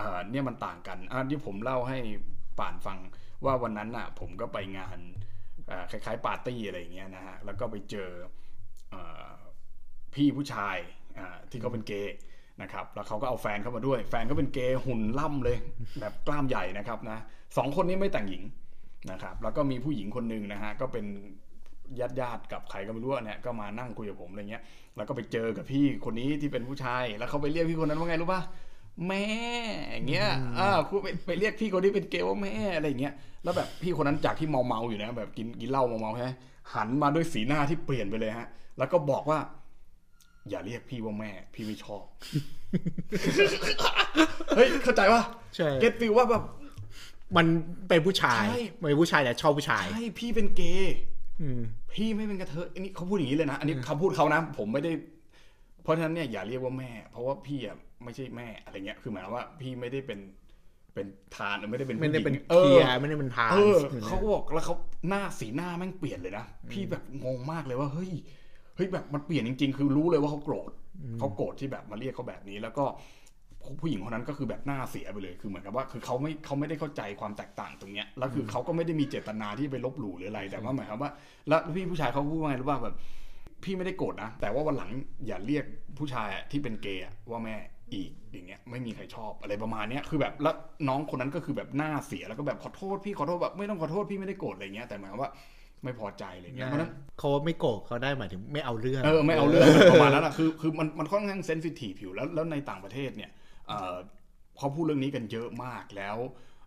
[0.00, 1.98] อ่าเนี่ยมันต่างกันอ่าที่ผมเล่าให้
[2.58, 2.98] ป่านฟัง
[3.44, 4.98] ว่าวันนั้นน่ะผมก็ไปงาน
[5.70, 8.10] อ่าคล้ายๆปาร์ตี้อะไรอย่างเงี้ยนะฮะแล้วก็ไปเจอ
[8.92, 9.30] อ่า
[10.14, 10.76] พี่ผู้ชาย
[11.18, 12.16] อ่าที่เขาเป็นเกย์
[12.62, 15.56] นะครับแล้วเขาก็เอาแฟนเข้ามาด้วย แฟนก็เป็นเกย์หุ่นล่ำเลย
[16.00, 17.18] แบบกล้ามใหญ่นะครับนะ
[17.56, 18.42] สองคนนี้ไม่แต่งหญิง
[19.10, 21.04] นะครับแล้วก็มีผู้หญิงคนหนึ่งนะฮะก็เป็น
[22.00, 24.62] ญาติญาติๆกับใครก็ไม่รู้อะเนี่ยก็มานั่งคุยกับผมอะไรเงี้ย
[24.96, 28.40] แล้วก็ไปเจอกับพี่คนนี้ที่เป็นผู้ชาย แล้วเขาไปเรียกพี่คนนั้นว่าไงรู้ป่ะ
[29.08, 29.24] แม่
[29.92, 36.30] อย่างเงี้ยอ่าคุณไปไปเรียกพี่คนที่เป็นเกย์ว่าแม่อะไรอย่างเงี้ย แล้วแบบพี่คนนั้นจากที่เมาเมาๆอยู่นะแบบกินกินเหล้าเมาเมาๆใช่ไหม
[36.74, 39.38] หันมาด้วยสีหน้าที่เปลี่ยนไปเลยฮะ แล้วก็บอกว่า
[40.48, 42.02] อย่าเรียกพี่ว่าแม่ พี่ไม่ชอบ
[44.56, 45.22] เฮ้ย เข้าใจป่ะ
[45.56, 46.42] ใช่เก็ตฟิลว่าแบบ
[47.36, 47.46] มัน
[47.88, 50.94] เป็นผู้ชายใช่มันเป็นผู้ชายแต่ชอบผู้ชาย ใช่พี่เป็นเกย์
[51.40, 51.60] อืม
[51.94, 54.92] พี่ไม่เป็นกระเทยอันนี้เขาพูดอย่างนี้เลยนะ อันนี้คำพูดเขานะ ผมไม่ได้
[55.82, 60.20] เพราะฉะนั้นเนี่ยอย่าเรียกว่าแม่ เพราะว่าพี่อะไม่ใช่แม่อะไรเงี้ย คือหมายความว่าพี่ไม่ได้เป็น
[60.94, 64.74] เป็นทานหรือไม่ได้เป็นไม่ได้เป็นผู้หญิงเคลียร์ออไม่ได้เป็นทานเออเขาก็บอกแล้วเขา
[65.08, 68.10] หน้าสีหน้าแม่งเปลี่ยนเลยนะ พี่แบบงงมากเลยว่าเฮ้ย
[68.76, 70.70] เฮ้ยแบบมันเปลี่ยนจริง ๆ คือรู้เลยว่าเขาโกรธ
[71.18, 72.84] เขาโกรธที่แบบมาเรียกเขาแบบนี้ แล้วก็
[73.80, 81.10] ผู้หญิงคนนั้นก็คือแบบหน้าเสียไปเลยคือเหมือนกับว่า คือเขาไม่เขาไม่ได้เข้าใจความแตกต่างตรงเนี้ยแล้วคือเขาก็ไม่ได้มีเจตนาที่ไปลบหลู่หรืออะไรแต่ว่าหมายความว่า
[81.48, 82.96] แล้วพี่ผู้ชายเขาพูดว่าไงรู้ป่ะแบบ
[83.64, 84.90] พี่ไม่ได้โกรธนะ แต่ว่าวันหลัง
[85.26, 85.64] อย่าเรียก
[85.98, 87.56] ผู้ชายอะที่เป็นเกย์อะว่าแม่
[87.94, 90.54] อีกอย่างเงี้ยไม่มีใครชอบอะไรประมาณเนี้ยคือแบบแล้ว
[90.88, 95.30] น้องคนนั้นก็คือแบบหน้าเสียแล้วก็แบบขอโทษพี่ขอโทษแบบไม่ต้องขอโทษพี่ไม่ได้โกรธอะไรเงี้ยแต่หมายความว่า
[95.84, 103.30] ไม่พอใจอะไรเงี้ยเพราะฉะนั้นเขาไม่โกรธเขาได้หมายถึงไม่เอาเรื่องเออไม่เอาเรื่องประมาณนั้นอะคือคือมันมันค่อนข้างเซนซิทีฟอยู่แล้วแล้วในต่างประเทศเนี่ย
[103.68, 103.94] เอ่อ
[104.58, 106.16] เขาพูดเรื่องนี้กันเยอะมากแล้ว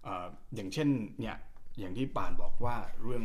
[0.03, 0.87] เอ่ออย่างเช่น
[1.19, 1.35] เนี่ย
[1.79, 3.23] อย่างที่ป่านบอกว่าเรื่อง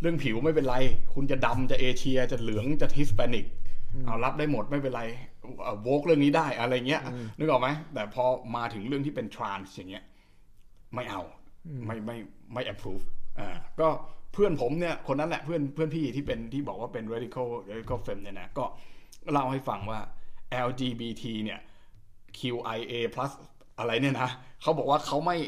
[0.00, 0.76] เรื่องผิวไม่เป็นไร
[1.14, 3.46] คุณจะดำจะเอเชียจะเหลืองจะฮิสแปนิก
[4.06, 5.02] เอารับได้หมดไม่เป็นไร
[5.82, 7.02] โวกเรื่องนี้ได้อะไรเงี้ย
[7.38, 8.24] นึกออกไหมแต่พอ
[8.56, 10.04] มาถึงเรื่องที่เป็นทรานส์อย่างเงี้ย
[10.94, 11.22] ไม่เอา
[11.86, 12.16] ไม่ไม่
[12.52, 13.04] ไม่ approve
[13.38, 13.88] อ่าก็
[14.32, 18.64] เพื่อนผมเนี่ยคนนั้นแหละเพื่อนเพื่อนพี่ที่เป็นที่บอกว่าเป็น radical radical fem เนี่ยนะก็
[19.32, 20.00] เล่าให้ฟังว่า
[20.68, 21.60] LGBT เนี่ย
[22.38, 23.32] QIA plus
[23.78, 24.30] อะไรเนี่ยนะ
[24.62, 25.38] เขาบอกว่าเขาไม่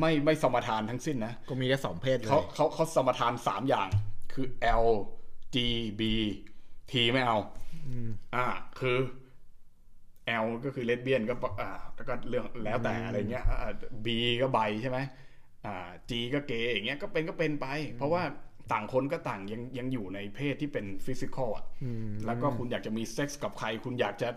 [0.00, 3.88] ไม่ไม่สมทานทั้งสิ้นนะ ก็มีแค่สองเพศเลเขายเขาเขาสมทานสามอย่าง
[4.32, 4.46] คือ
[4.84, 4.86] L
[5.54, 5.56] G
[6.00, 6.02] B
[6.90, 7.38] T ไม่เอา
[8.34, 8.46] อ่า
[8.80, 8.98] คือ
[10.42, 13.72] L ก็คือเลสเบี้ยนก็ปะอ่าแล้วก็เรื่องแล้วแต่อะไรเงี้ยอ่า
[14.04, 14.06] B
[14.42, 14.98] ก็ไบใช่ไหม
[15.66, 17.66] อ่าจีก็เกย์อย่างเงี้ยก็เป็นก็เป็นไป
[17.96, 18.22] เพราะว่า
[18.72, 21.64] ต่างคนก็ต่างยังยังอยู่ในเพศที่เป็นฟิสิกอลอะ
[22.26, 24.28] แล้วก็คุณอยากจะมีเซ็กส์กับใคร คุณอยากจะ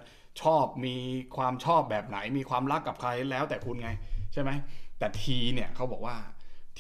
[0.42, 0.96] ชอบมี
[1.38, 3.90] ความชอบแบบไหน มีความรักกับใครแล้วแต่คุณไง
[4.34, 4.52] ใช่ไหม
[5.00, 6.16] แต่ทีเนี่ยเขาบอกว่า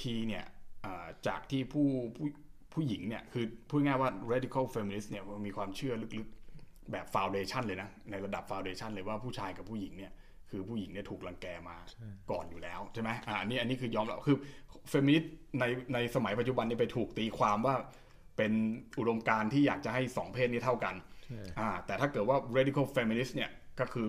[0.01, 0.45] ทีเนี่ย
[1.27, 2.27] จากที่ผู้ผู้
[2.73, 10.11] ผู้หญิงเนี่ยคือพูดง่ายว่า radical feminist เนี่ยมีความเชื่อลึกๆ แบบ foundation เลยนะ ในระดับ foundation เลยว่าผู้ชายกับผู้หญิงเนี่ย
[10.51, 11.77] คือผู้หญิงเนี่ยถูกรังแกมา
[12.31, 14.37] ก่อนอยู่แล้วใช่ไหมอ่าอันนี้อันนี้คือยอมรับคือ
[14.89, 17.75] เฟมินิสต์ในในสมัยปัจจุบันนี่ไปถูกตีความว่า
[18.37, 18.51] เป็น
[18.99, 20.95] อุดมการที่อยากจะให้สองเพศนี้เท่ากัน
[21.59, 24.07] อ่าแต่ถ้าเกิดว่า radical feminist เนี่ยก็คือ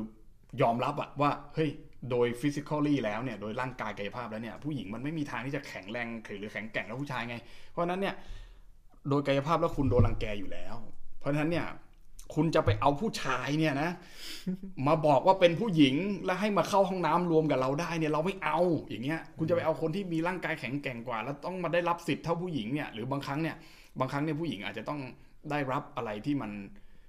[0.62, 1.70] ยอมรับอะว่าเฮ้ย
[2.10, 6.06] โดย physically แล้วเนี่ยโดยร่างกายกายภาพแล้วเนี่ยผู้หญิงมันไม่มีทางที่จะแข็งแรง
[6.38, 7.36] หรือแข็งแกร่งแล้วผู้ชายไง
[7.70, 8.14] เพราะนั้นเนี่ย
[9.08, 10.76] โดยกายภาพแล้วคุณโดนรังแกอยู่แล้ว
[11.18, 11.66] เพราะฉะนั้นเนี่ย
[12.34, 13.90] คุณจะไปเอาผู้ชายเนี่ยนะ
[14.86, 23.56] มาบอกว่าเป็นผู้หญิงแล้วให้มาเข้าห้องน้ำรวมกับเราได้เนี่ยเราไม่เอาอย่างเงี้ย คุณจะไปเอาคนที่มีร่างกายแข็งแกร่งกว่า แล้วต้องมาได้รับสิทธิ์เท่าผู้หญิงเนี่ยหรือบางครั้งเนี่ย
[23.98, 25.00] บางครั้งเนี่ยผู้หญิงอาจจะต้อง
[25.50, 26.52] ได้รับอะไรที่มัน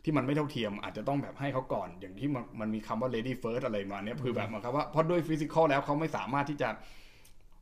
[0.04, 6.70] ที่มันไม่เท่าเทียม อาจจะต้องแบบให้เขาก่อนอย่างที่มันมีคำว่า lady first อะไรมาเนี่ยคือแบบมันครับว่าเพราะด้วยฟิสิกอลแล้วเขาไม่สามารถที่จะ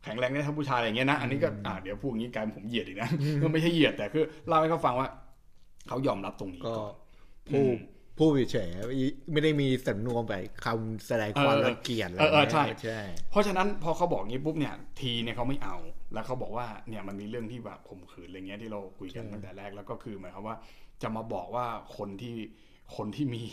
[0.04, 3.10] แข็งแรงได้เท่าผู้ชายอะไรเงี้ยนะอันนี้ก็อ่าเดี๋ยวพูดอย่างนี้กลายผมเหยียดอีกนะ
[3.42, 5.08] ก็ไม่ใช่เหยียดแต่คือเล่าให้เขาฟังว่า
[5.88, 6.76] เขายอมรับตรงนี้ก็
[7.52, 7.66] ผู้
[8.18, 8.68] ผู้เฉย
[9.32, 10.34] ไม่ได้มีสำนวนไป
[10.66, 15.78] คำแสดงความรังเกียจอะไรใช่ใช่ เพราะฉะนั้นพอเขาบอกงี้ปุ๊บเนี่ยทีเนี่ยเขาไม่เอา
[16.14, 20.56] แล้วเขาบอกว่าเนี่ยมันมีเรื่องที่แบบข่มขืนอะไรเงี้ยที่เราคุยกันตั้งแต่แรกแล้วก็คือหมายความว่า
[21.02, 21.66] จะมาบอกว่า
[21.98, 22.36] คนที่
[22.96, 23.44] คนที่มี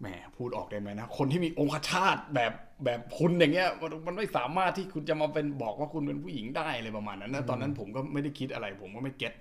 [0.00, 2.52] แหมพูดออกได้ไหมนะ คนที่มีองคชาตแบบ
[2.84, 3.68] แบบคุณอย่างเงี้ย
[4.06, 9.32] มันไม่สามารถที่คุณจะมาเป็นบอกว่าคุณเป็นผู้หญิงได้อะไรประมาณนั้นนะตอนนั้นผมก็ไม่ได้คิดอะไร ผมก็ไม่เก็ต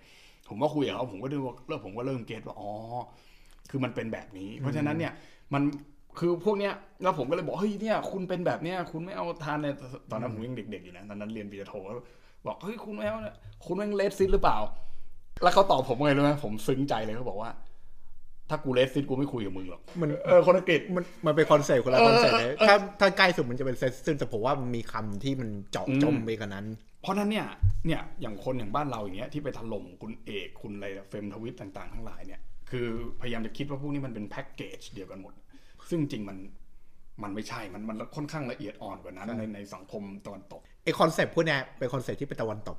[0.47, 2.71] ผมก็คุยกับเขาผมก็ดูว่าเริ่มผมก็เริ่มเก็ตว่าอ๋อ
[3.69, 5.13] คือมันเป็นแบบนี้ เพราะฉะนั้นเนี่ย
[5.53, 5.63] มัน
[6.19, 6.73] คือพวกเนี้ย
[7.03, 9.67] แล้วผมก็เลยบอกเฮ้ยเนี่ยคุณเป็นแบบเนี้ยคุณไม่เอาทานใน
[10.11, 11.73] ตอนนั้นผมยังเด็กๆอยู่นะตอนนั้นเรียนปีโท
[12.47, 13.19] บอกเฮ้ยคุณไม่เอา
[13.65, 14.57] คุณแม่งเลสซิตหรือเปล่า
[15.43, 17.51] แล้วเขาตอบผมไงรู้ไหมผมซึ้งใจเลยเขาบอกว่า
[18.49, 26.65] ถ้ากูเลสซิตกูไม่คุยกับมึงหรอกมันเออคนอังกฤษมันมันเป็น concept คนละ concept เลยถ้าถ้าใกล้สุดมันจะเป็นเซสซินแต่ผมว่ามันมีคำที่มันเจาะจงไปกันนั้น
[27.01, 27.47] เพราะนั้นเนี่ย
[27.85, 32.41] เนี่ยอย่างคนอย่างบ้านเราอย่างเงี้ยที่ไปถล่มคุณเอกคุณอะไรเฟมทวิตต่าง ๆ ทั้งหลายเนี่ย
[32.73, 32.89] คือ
[33.21, 35.33] พยายามจะคิดว่าพวกนี้มันเป็นแพ็กเกจเดียวกันหมด
[35.89, 36.37] ซึ่งจริงมัน
[37.23, 42.77] มันไม่ใช่ มันมันค่อนข้างละเอียดอ่อนกว่านั้นในในสังคมตะวันตกไอ concept พวกนี้เป็นคอนเซ็ปต์ที่เป็นตะวันตก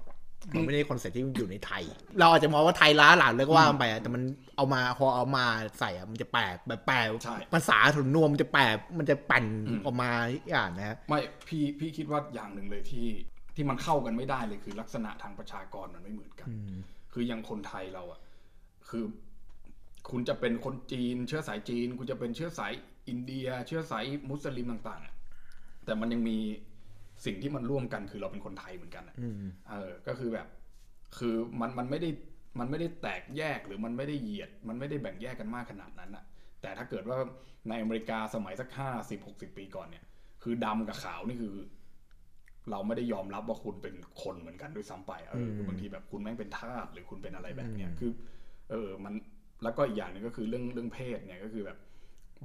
[0.55, 1.83] มันไม่ได้ concept ที่อยู่ในไทย
[2.19, 4.23] เราอาจจะมองว่าไทยล้าหลังเลยก็ว่าไปแต่มัน
[4.57, 5.45] เอามาพอเอามา
[5.79, 6.97] ใส่อะมันจะแปลแบบแปล
[7.53, 8.63] ภาษาถุนนวมมันจะแปล
[8.99, 9.45] มันจะปั่น
[9.85, 10.11] ออกมา
[10.51, 13.07] อย่างนะไม่พี่พี่คิดว่าอย่างหนึ่งเลยที่
[13.55, 16.49] ที่มันเข้ากันไม่ได้เลยคือลักษณะทางประชากรมันไม่เหมือนกัน
[17.13, 18.21] คืออย่างคนไทยเราอะ
[18.89, 19.05] คือ
[20.11, 22.73] คุณจะเป็นคนจีน เชื้อสายจีน คุณจะเป็นเชื้อสาย
[23.09, 26.39] อินเดีย เชื้อสายมุสลิมต่างๆแต่มันยังมี
[27.25, 29.05] สิ่งที่มันร่วมกันคือเราเป็นคนไทยเหมือนกัน
[29.69, 30.47] เออ ก็คือแบบ
[31.19, 32.11] คือมันมันไม่ได้
[32.59, 36.25] มันไม่ได้แตกแยกหรือมันไม่ได้เหยียด มันไม่ได้แบ่งแยกกันมากขนาดนั้นอะ
[36.63, 37.19] แต่ถ้าเกิดว่า
[37.69, 40.05] ในอเมริกาสมัยสักห้าสิบหกสิบปีก่อนเนี่ย
[40.43, 41.55] คือดำกับขาวนี่คือ
[42.71, 48.11] เราไม่ได้ยอมรับว่าคุณเป็นคนเหมือนกันด้วยซ้ำไปเออบางทีแบบคุณแม่งเป็นทาสหรือคุณเป็นอะไรแบบเนี้ยคือ
[48.71, 49.15] เออ มัน
[49.63, 51.79] แล้วก็อีกอย่างหนึ่งก็คือเรื่องเรื่องเพศเนี่ยก็คือแบบ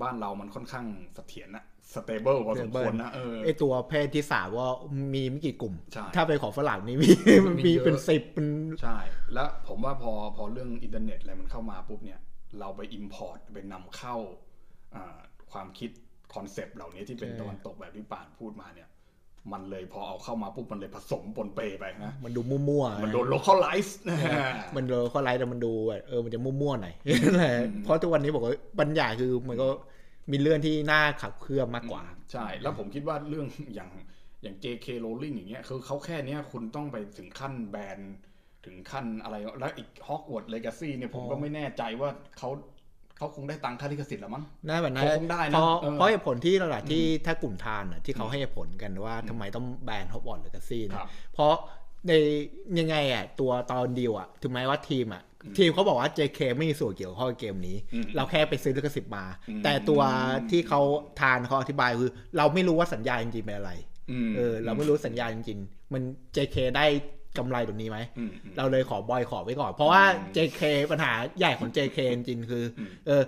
[0.02, 4.68] บ้านเรามันค่อนข้างเสถียรนะสเตเบิลพอสมควรนะเออไอตัวเพศที่สามว่า
[5.14, 5.76] มีไม่กี่กลุ่ม
[6.16, 7.10] ถ้าไปของฝรั่งนี่มี
[7.66, 8.48] มีเป็นสิบเป็น
[8.82, 8.98] ใช่
[9.34, 12.20] แล้วผมว่าพอพอเรื่องอินเทอร์เน็ตอะไรมันเข้ามาปุ๊บเนี่ย
[12.60, 14.16] เราไป import ไปนำเข้า
[15.52, 15.90] ความคิด
[16.34, 18.90] concept เหล่านี้ที่เป็นตะวันตกแบบที่ป่านพูดมาเนี่ย
[19.52, 23.98] มันเลยพอเอาเข้ามาปุ๊บมันเลยผสมปนเปไปนะมันดูมั่วๆมันโดน localize
[24.76, 25.72] มัน localize แต่มันดู
[26.08, 26.96] เออมันจะมั่วๆหน่อย
[27.84, 29.68] เพราะทุกวันนี้บอกว่าบัญญัติคือมันก็
[30.32, 33.90] มีเรื่องที่น่าขับเคลื่อนมากกว่า ใช่ แล้วผมคิดว่าเรื่องอย่าง
[34.44, 38.00] อย่าง JK Rowling อย่างเงี้ยคือเขาแค่เนี้ยคุณต้องไปถึงขั้นแบน
[38.66, 42.50] ถึงขั้นอะไรแล้วอีกฮอกวอตเลกาซี่เนี่ยผมก็ไม่แน่ใจว่าเขา
[43.20, 45.62] เขาคงได้ตังค่าลิขสิทธิ์แล้วมั้งน่าแบบนั้นคงได้นะ
[45.94, 50.84] เพราะเหตุผลที่ระดับที่ถ้ากลุ่มทานอะที่เขาให้เหตุผลกันว่าทำไมต้องแบนฮอกวอตเลกาซี่
[51.34, 51.54] เพราะ
[52.08, 52.12] ใน
[52.80, 55.24] ยังไงอะตัวตอนดีวอะถึงแม้ว่าทีมอะ
[55.58, 57.78] ทีมเขาบอกว่า JK ไม่มีส่วนเกี่ยวข้องกับเกมนี้
[58.16, 59.26] เราแค่ไปซื้อลิขสิทธิ์มา
[59.64, 60.02] แต่ตัว
[60.52, 60.82] ที่เขา
[61.20, 63.72] ทานเขาอธิบายคือ เราไม่รู้ว่าสัญญาจริงๆเป็นอะไร
[64.36, 66.02] เออเราไม่รู้สัญญาจริงๆมัน
[66.36, 66.86] JK ได้
[67.38, 68.00] กำไรตรงนี้ไหม
[68.58, 70.04] เราเลยขอบอยขอไว้ก่อน เพราะว่า
[70.36, 70.62] JK
[70.92, 72.64] ปัญหาใหญ่ของ JK จริงๆคือ
[73.08, 73.24] เออ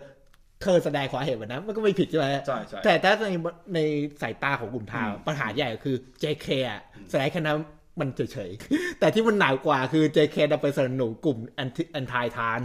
[0.62, 3.34] เธอแสดงความเห็นแบบนั้นมันก็ไม่ผิดใช่ไหมใช่ใช่แต่ถ้าใน
[3.76, 3.80] ใน
[4.22, 7.58] สายตาของกลุ่มทาวปัญหาใหญ่คือ JK อะแสดงแค่นั้น
[8.00, 12.62] มันเฉยๆ แต่ที่มันหนากว่าคือ JK ดัไปสนับสนุนกลุ่มแอนตี้แอนทายทาน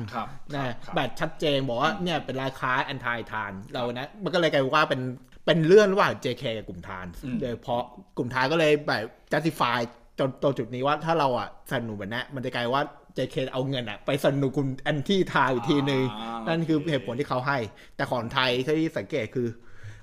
[0.55, 5.01] นะแบบชัดเจนบอกว่าเนี่ยเป็นราคาแอนทายทานเรานะมันก็เลยกลายว่าเป็น
[5.47, 7.07] เป็นเรื่องระหว่าง JK กับกลุ่มทาน
[7.41, 7.83] โดยเพราะ
[8.17, 9.79] กลุ่มทานก็เลยแบบ justify
[10.19, 12.85] จนตัวจุดนี้ว่าถ้าเราอะสนับสนุนแบบนี้มันจะกลายว่า
[13.17, 17.59] JK เอาเงินอะไปสนับสนุนคุณแอนตี้ทายอีกทีนึงอ่านั่นคือโอเคเหตุผลที่เขาให้
[17.97, 19.49] แต่ของไทยที่สังเกตคือ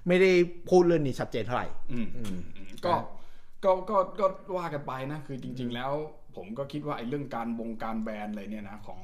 [0.08, 0.32] ไม่ได้
[0.70, 2.36] พูดเรื่องนี้ชัดเจนเท่าไหร่อืมอืม
[2.86, 2.94] ก็
[3.64, 4.26] ก็ก็ก็
[4.58, 5.92] ว่ากันไปนะ คือจริง ๆ แล้ว
[6.36, 9.02] ผมก็คิดว่าไอ้เรื่องการบงการแบนอะไรเนี่ยนะของ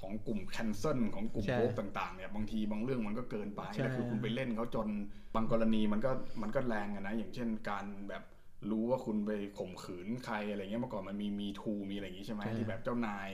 [0.00, 4.88] ของกลุ่มแคนเซิลของกลุ่มใช่โป๊กต่างๆเนี่ยบางทีบางเรื่องมันก็เกินไปใช่แล้วคือคุณไปเล่นเขาจน
[5.34, 6.10] บางกรณีมันก็
[6.42, 8.22] มันก็แรงอะนะอย่างเช่นการแบบ
[8.72, 13.28] รู้ว่าคุณไปข่มขืนใครอะไรเงี้ยเมื่อก่อนมันมีมีทูมีอะไรอย่างงี้ใช่ไหมที่แบบเจ้านาย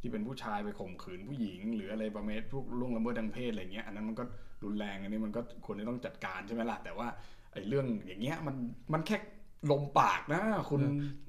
[0.00, 4.24] ที่เป็นผู้ชายไปข่มขืนผู้หญิง หรืออะไรประเภทพวกล่วงละเมิดทางเพศอะไรเงี้ยอันนั้นมันก็
[4.64, 7.08] รุนแรงอันนี้มันก็ควรจะต้องจัดการใช่ไหมล่ะแต่ว่า
[7.52, 8.56] ไอ้เรื่องอย่างเงี้ยมัน
[8.92, 9.16] มันแค่
[9.70, 10.80] ลมปากนะคุณ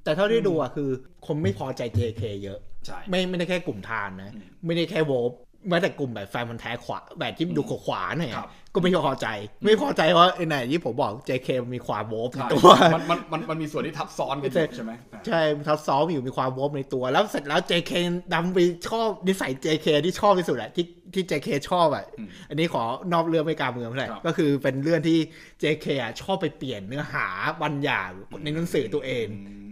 [0.03, 0.89] แต่เท่าที่ดูอะคือ
[1.27, 5.31] คนไม่พอใจ JK เยอะ ใช่ ไม่ไม่ได้แค่กลุ่มทานนะอืมไม่ได้แค่โวฟ
[5.69, 9.27] แม้แต่กลุ่มแบบแฟนมันธุ์แท้ขวาแบบที่ดูขวาๆหน่อยครับก็ไม่พอใจ
[9.65, 17.91] ไม่พอใจว่าไอ้ไหนที่ผมบอก JK มันมีความโวฟในใช่ตัวมันมันมันมันมีส่วนที่ทับซ้อนกันอใช่ยู่ใช่ไหมอ่าใช่ทับซ้อมอยู่มีความโวฟในตัว แล้วเสร็จแล้ว JK
[18.33, 22.03] ดำไปชอบนิสัย JK ที่ชอบที่สุดอะที่ที่ JK ชอบอะ
[22.49, 25.17] อันนี้ขอนอกเรื่องไม่การเมืองเท่าไหร่ครับก็คือเป็นเรื่องที่
[25.63, 27.27] JK อะชอบไปเปลี่ยนเนื้อหา
[27.61, 28.09] บางอย่าง
[28.43, 29.25] ในหนังสือตัวเอง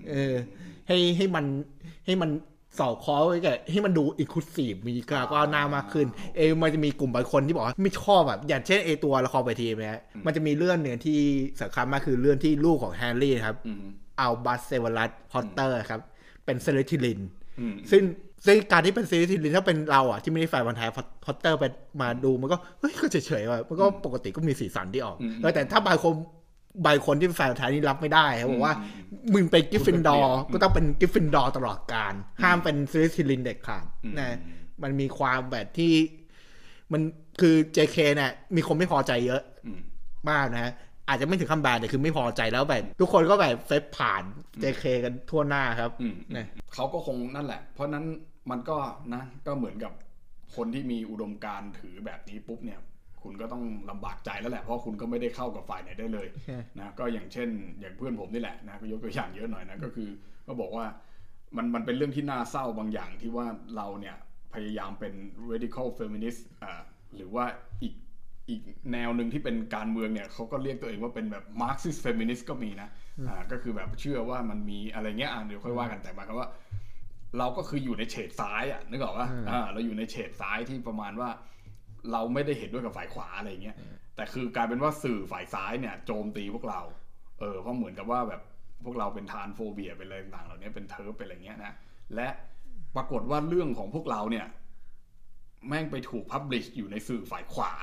[0.09, 0.33] เออ
[0.87, 1.45] ให้ให้มัน
[2.05, 2.29] ให้มัน
[2.77, 11.19] สอดคล้องไว้กับให้มันดูอินคลูซีฟมีการก็หน้ามากขึ้นเออมันจะมีกลุ่มบางคนที่บอกว่าไม่ชอบแบบอย่างเช่นเอตัวละครไปทีมนะมันจะมีเรื่องหนึ่งที่
[11.61, 13.79] สำคัญมากคือเรื่องที่ลูกของแฮร์รี่นะครับอืม
[14.17, 16.01] อัลบัสเซเวอร์รัสพอตเตอร์ครับ
[16.45, 17.19] เป็นสลิธีริน
[17.59, 18.01] อืมซึ่ง
[18.45, 20.87] ซึ่งการที่เป็นสลิธีรินถ้าเป็นเราอะที่ไม่ได้แฟนบอยแฮร์รี่
[21.25, 21.63] พอตเตอร์ไป
[22.01, 26.13] มาดูมันก็เฮ้ยก็เฉยๆว่ะมันก็ปกติก็มีสีสันที่ออกอืมเออแต่ถ้าบางคน
[26.85, 28.75] บางคนที่เป็นแฟนบอลไทยนี่รับไม่ได้ครับบอกว่า
[29.33, 32.13] มึงเป็นกริฟฟินดอร์คุณเป็นเปลี่ยนก็ต้องเป็นกริฟฟินดอร์ตลอดกาล
[32.43, 34.37] ห้ามเป็นสลิธีรินเด็ดขาดอืมนะ
[34.83, 35.93] มันมีความแบบที่
[36.91, 37.01] มัน
[37.41, 39.79] คือ JK เนี่ยมีคนไม่พอใจเยอะอืม
[40.31, 40.71] มากนะฮะ
[41.07, 44.23] อาจจะไม่ถึงคำแบนแต่คือไม่พอใจแล้วแบบทุกคนก็แบบเฟซผ่าน
[44.63, 48.05] JK กันทั่วหน้าครับอืมนะเขาก็คงนั่นแหละ เพราะนั้น
[48.51, 48.77] มันก็
[49.13, 49.93] นะ ก็เหมือนกับ
[50.55, 52.79] คนที่มีอุดมการณ์ถือแบบนี้ปุ๊บเนี่ย
[53.23, 60.09] คุณก็ต้องลำบากใจแล้วแหละเพราะคุณก็ไม่ได้เข้ากับฝ่ายไหนได้เลยใช่นะก็อย่างเช่น อย่างเพื่อนผมนี่แหละนะก็ยกตัวอย่างเยอะหน่อยนะก็คือ
[60.47, 60.85] ก็บอกว่า
[61.57, 64.15] มันมันเป็นเรื่องที่น่าเศร้าบางอย่างที่ว่าเราเนี่ย
[64.53, 65.13] พยายามเป็น
[65.51, 66.81] radical feminist อ่า
[67.15, 67.45] หรือว่า
[67.83, 67.93] อีก
[68.49, 68.61] อีก
[68.93, 72.89] แนวหนึ่งที่เป็นการเมืองเนี่ยเขาก็เรียกตัวเองว่าเป็นแบบ Marxist feminist ก็มีนะ
[73.27, 76.49] อ่าก็คือแบบเชื่อว่ามันมีอะไรเงี้ยอ่าเดี๋ยวค่อยว่ากันแต่หมายความว่า
[77.37, 81.29] เราก็คืออยู่ในเฉดซ้ายอะนึกออกว่าอ่าเราอยู่ในเฉดซ้ายที่ประมาณว่า
[82.11, 83.77] เราไม่ได้เห็นด้วยกับฝ่ายขวาอะไรเงี้ย
[84.15, 86.81] แต่คือกลายเป็นว่าสื่อฝ่ายซ้ายเนี่ย โจมตีพวกเรา
[87.39, 88.41] เออเพราะเหมือนกับว่าแบบ
[88.85, 91.73] พวกเราเป็นทานโฟเบียเป็นอะไรต่างๆเหล่านี้เป็นเทิร์ฟเป็นอะไรเงี้ยนะ
[92.15, 92.27] และ
[92.95, 94.45] ปรากฏว่าเรื่องของพวกเราเนี่ย
[95.67, 97.73] แม่งไปถูกพับลิชอยู่ในสื่อฝ่ายขวา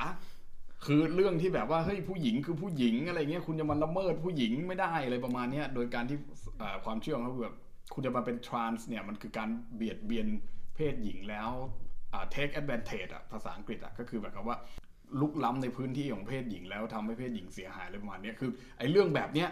[0.87, 6.19] คือเรื่องที่แบบว่าเฮ้ยผู้หญิงคือผู้หญิงอะไรเงี้ยคุณจะมาละเมิดผู้หญิงไม่ได้อะไรประมาณเนี้ยโดยการที่
[6.59, 7.57] เอ่อความเชื่อของเขาคือแบบ
[7.95, 10.27] คุณจะมาเป็นทรานส์เนี่ยมันคือการเบียดเบียน
[10.75, 11.86] เพศหญิงแล้วอ่า
[12.35, 14.59] take advantage อะภาษาอังกฤษอะก็คือแบบคำว่า
[15.21, 19.49] ลุกล้ำในพื้นที่ของเพศหญิงแล้วทำให้เพศหญิงเสียหายอะไรประมาณเนี้ยคือ ไอ้เรื่องแบบเนี้ย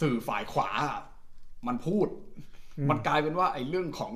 [0.00, 1.02] สื่อฝ่ายขวาอะ
[1.66, 2.06] มันพูด
[2.90, 4.12] มันกลายเป็นว่าไอ้เรื่องของ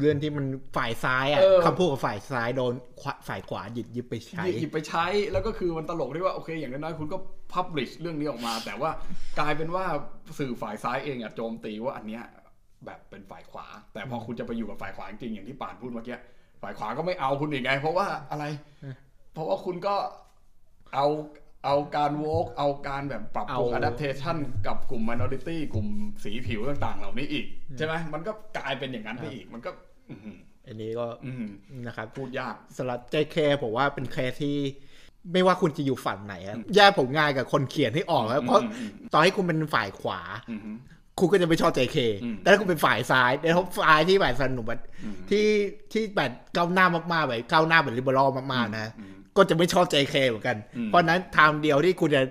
[0.00, 7.18] เรื่องที่มันฝ่ายซ้ายอะเออคำพูดของฝ่ายซ้ายโดนขวาฝ่ายขวาหยิบยิบไปใช้หยิบหยิบไปใช้แล้วก็คือมันตลกที่ว่าโอเค อย่างน้อยๆคุณก็
[7.52, 8.90] พับลิชเรื่องนี้ออกมา แต่ว่า
[9.38, 9.84] กลายเป็นว่า
[10.38, 12.22] สื่อฝ่ายซ้ายเองอะโจมตีว่าอันเนี้ย
[12.86, 16.16] แบบเป็นฝ่ายขวา แต่พอคุณจะไปอยู่กับฝ่ายขวาจริงๆอย่างที่ป่านพูดเมื่อกี้
[16.62, 18.44] ฝ่ายขวาก็ไม่เอาคุณอีกไง เพราะว่าอะไร
[19.32, 19.94] เพราะว่าคุณก็
[20.94, 21.06] เอา
[21.64, 25.88] เอาการโวกเอาการแบบปรับปรุงเอา adaptation กับกลุ่ม minority กลุ่ม
[26.24, 27.46] สีผิวต่างๆ เหล่านี้อีก
[27.78, 29.70] ใช่ไหมมันก็กลายเป็นอย่างนั้นไปอีกมันก็
[30.10, 31.52] อื้อหืออันนี้ก็อื้อหือ
[31.86, 34.56] นะครับพูดยากสำหรับ JK ผมว่าเป็นเคสที่
[35.32, 40.76] ไม่ว่าคุณจะอยู่ฝั่งไหนอะแยกผมง่ายกับคนเขียนให้ออกครับเพราะอืมอืมต่อให้คุณเป็นฝ่ายขวาอือหือ
[41.18, 44.80] คุณก็จะไม่ชอบ JK อืมแต่ถ้าคุณเป็นฝ่ายซ้ายแต่ถ้าฝ่ายที่แบบสนุกแบบ
[45.30, 45.46] ที่
[45.92, 52.22] ที่แบบก้าวหน้ามากๆแบบก้าวหน้าแบบลิเบอรัลมากๆนะอืมก็จะไม่ชอบ JK เหมือนกันอืมเพราะฉะนั้นทางเดียวที่คุณจะ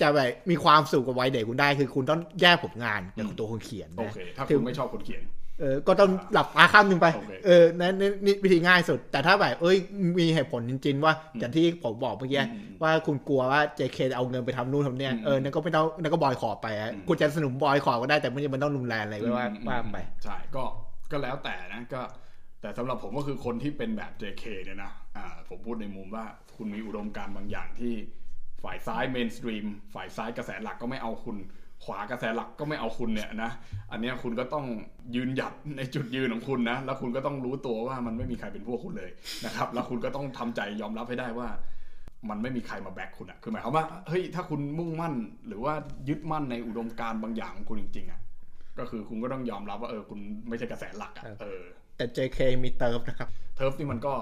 [0.00, 5.22] จะแบบมีความสุขกับวัยเด็กคุณได้คือคุณต้องแยกผลงานกับตัวคนเขียนโอนะเคถ้าคืคุอณไม่ชอบคนเขียน
[5.60, 9.76] เออก็ต้องหลับตาข้ามหนึ่งไปโอเคเออนั่นนี่นี่วิธีง่ายสุด แต่ถ้าแบบเอ้ย
[10.18, 20.64] มีเหตุผลจริง ๆ ว่าอย่างที่ผมบอกเมื่อกี้อืมว่าคุณกลัวว่า JK เอาเงินไปทำนู่นทำเนี่ยอืมเออนั่นก็ไม่ต้องนั่นก็บอยขอไปอะอืมคุณจะสนุนบอยขอก็ได้แต่ไม่จำเป็นต้องรุนแรงอะไรไม่ว่าอืมว่าไปใช่ก็
[21.10, 22.02] ก็แล้วแต่นะก็
[22.60, 26.24] แต่สำหรับผมก็คือคนที่เป็นแบบ JK เนี่ยนะอ่าผมพูดในมุมว่า
[26.56, 27.94] คุณมีอุดมการณ์บางอย่างที่
[28.64, 31.36] ฝ่ายซ้ายเมนสตรีมฝ่ายซ้ายกระแสหลักก็ไม่เอาคุณ
[31.84, 33.50] ขวากระแสหลักก็ไม่เอาคุณเนี่ยนะ
[33.92, 34.64] อันเนี้ยคุณก็ต้อง
[35.14, 39.10] ยืนหยัดในจุดยืนของคุณนะ แล้วคุณก็ต้องรู้ตัวว่ามันไม่มีใครเป็นพวกคุณเลย
[39.44, 41.48] นะครับ แล้วคุณก็ต้องทำใจยอมรับให้ได้ว่า
[42.30, 45.14] มันไม่มีใครมาแบ็คคุณอะคือหมายความว่า เฮ้ย ถ้าคุณมุ่งมั่น
[45.48, 45.74] หรือว่า
[46.08, 48.20] ยึดมั่นในอุดมการณ์บางอย่างของคุณจริงๆอะ
[48.78, 50.18] ก็คือคุณก็ต้องยอมรับว่าเออคุณ
[50.48, 51.62] ไม่ใช่กระแสหลักอะครับเออ
[51.96, 54.14] แต่ JK มี TERF นะครับ TERF นี่มันก็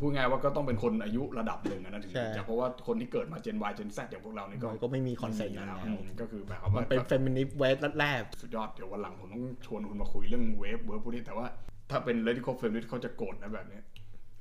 [0.00, 11.46] พูดง่ายว่าก็ต้องเป็นคนอายุระดับหนึ่งอะนะถึงใช่จะเพราะว่าคนที่เกิดมาเจน Y เจน Z อย่างพวกเรานี่ก็มันก็ไม่มีคอนเซ็ปต์นั้นแล้วไงอืมก็คือแบบว่ามันเป็น feminist wave แรกสุดยอดเดี๋ยววันหลังผมต้องชวนคุณมาคุยเรื่อง wave เวิฟพวกนี้แต่ว่า
[11.90, 13.80] ถ้าเป็น radical feminist เขาจะโกรธนะแบบนี้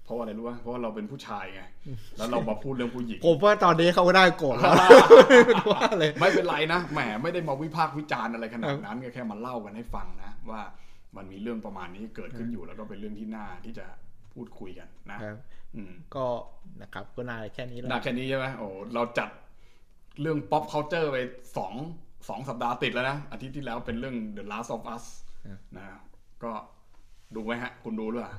[0.06, 1.62] เพราะว่าอะไรรู้ป่ะเพราะว่าเราเป็นผู้ชายไง
[2.18, 4.74] แล้วเรามาพูดเรื่องผู้หญิง ผมว่าตอนนี้เขาก็ได้โกรธแล้ว
[5.72, 10.62] ว่าเลยไม่เป็นไรนะ แหมไม่ได้มาวิพากษ์วิจารณ์อะไรขนาดนั้นก็แค่มาเล่ากันให้ฟังนะ ว่า
[11.16, 13.86] มันมีเรื่องประมาณนี้เกิดขึ้นอยู่แล้วก็เป็นเรื่องที่น่าที่จะ
[14.34, 15.38] พูดคุยกันนะครับ
[15.76, 16.26] อืมก็
[16.82, 19.30] นะครับก็น่าจะแค่นี้แหหนัละกแค่นี้ใช่ไหมโอ้เราจัด
[20.22, 21.18] เรื่อง pop culture ไป
[21.58, 21.74] สอง
[22.30, 25.04] สองสัปดาห์ติดแล้วนะ อาทิตย์ที่แล้วเป็นเรื่อง The Last of Us
[25.78, 25.86] นะ
[26.44, 26.52] ก็
[27.36, 28.34] ดูไหมฮะ คุณดูหรือเปล่า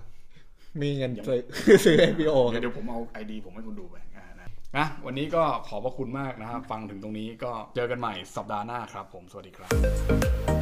[0.82, 10.53] มีเงินซื้อซื้อ HBO คเดี๋รัยวบเดี๋ยวผมเอาไอดีผมให้คุณดูไปอ่านะนะวันนี้ก็ขอบพระคุณมากนะครับ ฟังถึงตรงนี้ก็เจอกันใหม่สัปดาห์หน้าครับผมสวัสดีครับ